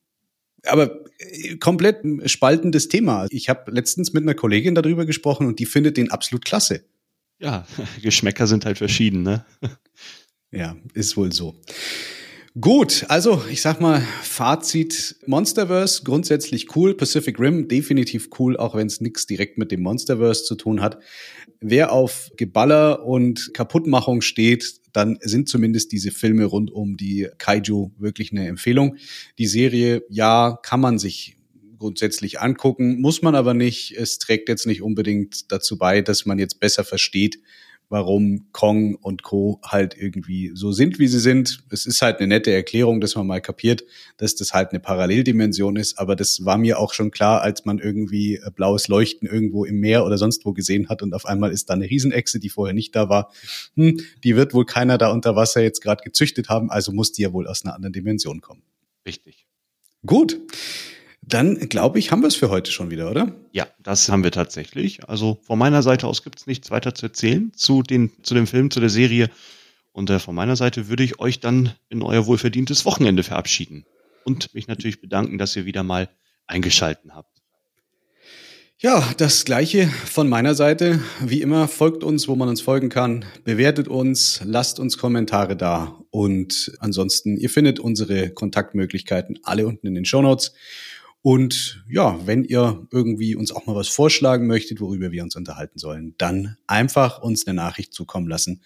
aber 0.67 1.05
äh, 1.19 1.57
komplett 1.57 1.99
spaltendes 2.31 2.89
Thema. 2.89 3.27
Ich 3.31 3.49
habe 3.49 3.71
letztens 3.71 4.13
mit 4.13 4.23
einer 4.23 4.35
Kollegin 4.35 4.75
darüber 4.75 5.07
gesprochen 5.07 5.47
und 5.47 5.59
die 5.59 5.67
findet 5.67 5.97
den 5.97 6.11
absolut 6.11 6.45
klasse. 6.45 6.85
Ja, 7.39 7.67
Geschmäcker 8.03 8.47
sind 8.47 8.65
halt 8.65 8.79
verschieden, 8.79 9.23
ne? 9.23 9.45
ja, 10.51 10.77
ist 10.95 11.17
wohl 11.17 11.33
so. 11.33 11.55
Gut, 12.59 13.05
also 13.09 13.43
ich 13.51 13.61
sag 13.61 13.83
mal, 13.83 14.01
Fazit 14.23 15.17
Monsterverse 15.27 16.05
grundsätzlich 16.05 16.75
cool, 16.75 16.95
Pacific 16.95 17.39
Rim 17.39 17.69
definitiv 17.69 18.31
cool, 18.39 18.57
auch 18.57 18.75
wenn 18.75 18.87
es 18.87 19.03
nichts 19.03 19.27
direkt 19.27 19.59
mit 19.59 19.71
dem 19.71 19.83
Monsterverse 19.83 20.45
zu 20.45 20.55
tun 20.55 20.81
hat. 20.81 20.99
Wer 21.61 21.93
auf 21.93 22.31
Geballer 22.39 23.05
und 23.05 23.51
Kaputtmachung 23.53 24.23
steht, 24.23 24.81
dann 24.95 25.19
sind 25.21 25.51
zumindest 25.51 25.93
diese 25.93 26.11
Filme 26.11 26.47
rund 26.47 26.71
um 26.71 26.97
die 26.97 27.29
Kaiju 27.37 27.91
wirklich 27.99 28.33
eine 28.33 28.47
Empfehlung. 28.47 28.97
Die 29.37 29.49
Serie, 29.49 30.05
ja, 30.09 30.59
kann 30.63 30.81
man 30.81 30.99
sich 30.99 31.37
grundsätzlich 31.79 32.41
angucken, 32.41 33.03
muss 33.03 33.21
man 33.21 33.35
aber 33.35 33.53
nicht. 33.53 33.95
Es 33.99 34.19
trägt 34.19 34.49
jetzt 34.49 34.67
nicht 34.67 34.81
unbedingt 34.81 35.53
dazu 35.53 35.77
bei, 35.77 36.01
dass 36.01 36.25
man 36.25 36.39
jetzt 36.39 36.59
besser 36.59 36.85
versteht, 36.85 37.39
warum 37.89 38.49
Kong 38.53 38.97
und 38.97 39.23
Co. 39.23 39.61
halt 39.65 39.97
irgendwie 39.97 40.51
so 40.55 40.73
sind, 40.73 40.99
wie 40.99 41.07
sie 41.07 41.21
sind. 41.21 41.65
Es 41.71 41.87
ist 41.87 42.03
halt 42.03 42.19
eine 42.19 42.27
nette 42.29 42.53
Erklärung, 42.53 43.01
dass 43.01 43.15
man 43.15 43.27
mal 43.27 43.41
kapiert, 43.41 43.85
dass 44.17 44.35
das 44.35 44.53
halt 44.53 44.71
eine 44.71 44.81
Paralleldimension 44.81 45.77
ist. 45.77 45.99
Aber 45.99 46.17
das 46.17 46.45
war 46.45 46.59
mir 46.59 46.79
auch 46.79 46.93
schon 46.93 47.11
klar, 47.11 47.43
als 47.43 47.65
man 47.65 47.79
irgendwie 47.79 48.37
äh, 48.37 48.51
blaues 48.55 48.89
Leuchten 48.89 49.29
irgendwo 49.29 49.65
im 49.65 49.79
Meer 49.81 50.05
oder 50.05 50.19
sonst 50.19 50.45
wo 50.45 50.53
gesehen 50.53 50.89
hat 50.89 51.03
und 51.03 51.15
auf 51.15 51.27
einmal 51.27 51.53
ist 51.53 51.71
da 51.71 51.75
eine 51.75 51.89
Riesenechse, 51.89 52.41
die 52.41 52.49
vorher 52.49 52.75
nicht 52.75 52.95
da 52.97 53.09
war. 53.09 53.33
Hm, 53.75 54.01
die 54.25 54.37
wird 54.37 54.55
wohl 54.55 54.67
keiner 54.67 54.99
da 54.99 55.11
unter 55.11 55.37
Wasser 55.37 55.63
jetzt 55.63 55.81
gerade 55.81 56.03
gezüchtet 56.03 56.49
haben, 56.49 56.71
also 56.71 56.93
muss 56.93 57.13
die 57.13 57.23
ja 57.23 57.33
wohl 57.33 57.47
aus 57.47 57.65
einer 57.65 57.75
anderen 57.75 57.93
Dimension 57.93 58.41
kommen. 58.41 58.63
Richtig. 59.07 59.47
Gut. 60.05 60.41
Dann 61.29 61.69
glaube 61.69 61.99
ich, 61.99 62.13
haben 62.13 62.23
wir 62.23 62.29
es 62.29 62.37
für 62.37 62.51
heute 62.51 62.71
schon 62.71 62.91
wieder, 62.91 63.11
oder? 63.11 63.35
Ja, 63.51 63.67
das 63.83 64.09
haben 64.09 64.23
wir 64.23 64.31
tatsächlich. 64.31 65.09
Also 65.09 65.41
von 65.43 65.59
meiner 65.59 65.83
Seite 65.83 66.07
aus 66.07 66.23
gibt 66.23 66.39
es 66.39 66.47
nichts 66.47 66.71
weiter 66.71 66.95
zu 66.95 67.07
erzählen 67.07 67.53
zu, 67.55 67.83
den, 67.83 68.13
zu 68.23 68.35
dem 68.35 68.47
Film, 68.47 68.71
zu 68.71 68.79
der 68.79 68.91
Serie. 68.91 69.29
Und 69.93 70.09
äh, 70.09 70.21
von 70.21 70.37
meiner 70.37 70.55
Seite 70.55 70.89
würde 70.89 71.03
ich 71.03 71.19
euch 71.19 71.41
dann 71.41 71.73
in 71.89 72.03
euer 72.03 72.27
wohlverdientes 72.27 72.85
Wochenende 72.85 73.25
verabschieden. 73.25 73.85
Und 74.25 74.55
mich 74.55 74.69
natürlich 74.69 75.01
bedanken, 75.01 75.39
dass 75.39 75.57
ihr 75.57 75.67
wieder 75.67 75.83
mal 75.83 76.09
eingeschalten 76.47 77.15
habt. 77.15 77.37
Ja, 78.79 79.03
das 79.17 79.45
gleiche 79.45 79.89
von 79.89 80.29
meiner 80.29 80.55
Seite. 80.55 81.01
Wie 81.21 81.41
immer, 81.41 81.67
folgt 81.67 82.05
uns, 82.05 82.29
wo 82.29 82.37
man 82.37 82.49
uns 82.49 82.61
folgen 82.61 82.91
kann, 82.91 83.25
bewertet 83.43 83.89
uns, 83.89 84.43
lasst 84.45 84.79
uns 84.79 84.99
Kommentare 84.99 85.57
da 85.57 85.99
und 86.11 86.73
ansonsten, 86.79 87.39
ihr 87.39 87.49
findet 87.49 87.81
unsere 87.81 88.31
Kontaktmöglichkeiten 88.31 89.39
alle 89.45 89.67
unten 89.67 89.87
in 89.87 89.95
den 89.95 90.05
Show 90.05 90.21
Notes. 90.21 90.53
Und 91.27 91.83
ja, 91.89 92.25
wenn 92.25 92.45
ihr 92.45 92.87
irgendwie 92.93 93.35
uns 93.35 93.51
auch 93.51 93.67
mal 93.67 93.75
was 93.75 93.89
vorschlagen 93.89 94.47
möchtet, 94.47 94.81
worüber 94.81 95.11
wir 95.11 95.25
uns 95.25 95.35
unterhalten 95.35 95.77
sollen, 95.77 96.15
dann 96.19 96.57
einfach 96.69 97.21
uns 97.21 97.49
eine 97.49 97.57
Nachricht 97.57 97.93
zukommen 97.93 98.29
lassen. 98.29 98.63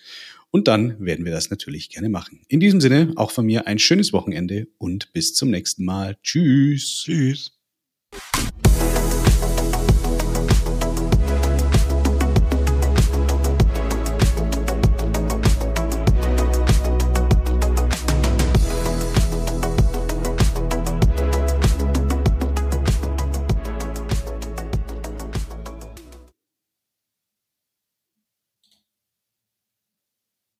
Und 0.50 0.68
dann 0.68 1.00
werden 1.00 1.24
wir 1.24 1.32
das 1.32 1.48
natürlich 1.48 1.88
gerne 1.88 2.10
machen. 2.10 2.42
In 2.48 2.60
diesem 2.60 2.82
Sinne, 2.82 3.14
auch 3.16 3.30
von 3.30 3.46
mir 3.46 3.66
ein 3.66 3.78
schönes 3.78 4.12
Wochenende 4.12 4.68
und 4.76 5.10
bis 5.14 5.32
zum 5.32 5.48
nächsten 5.48 5.86
Mal. 5.86 6.18
Tschüss. 6.22 7.04
Tschüss. 7.06 7.58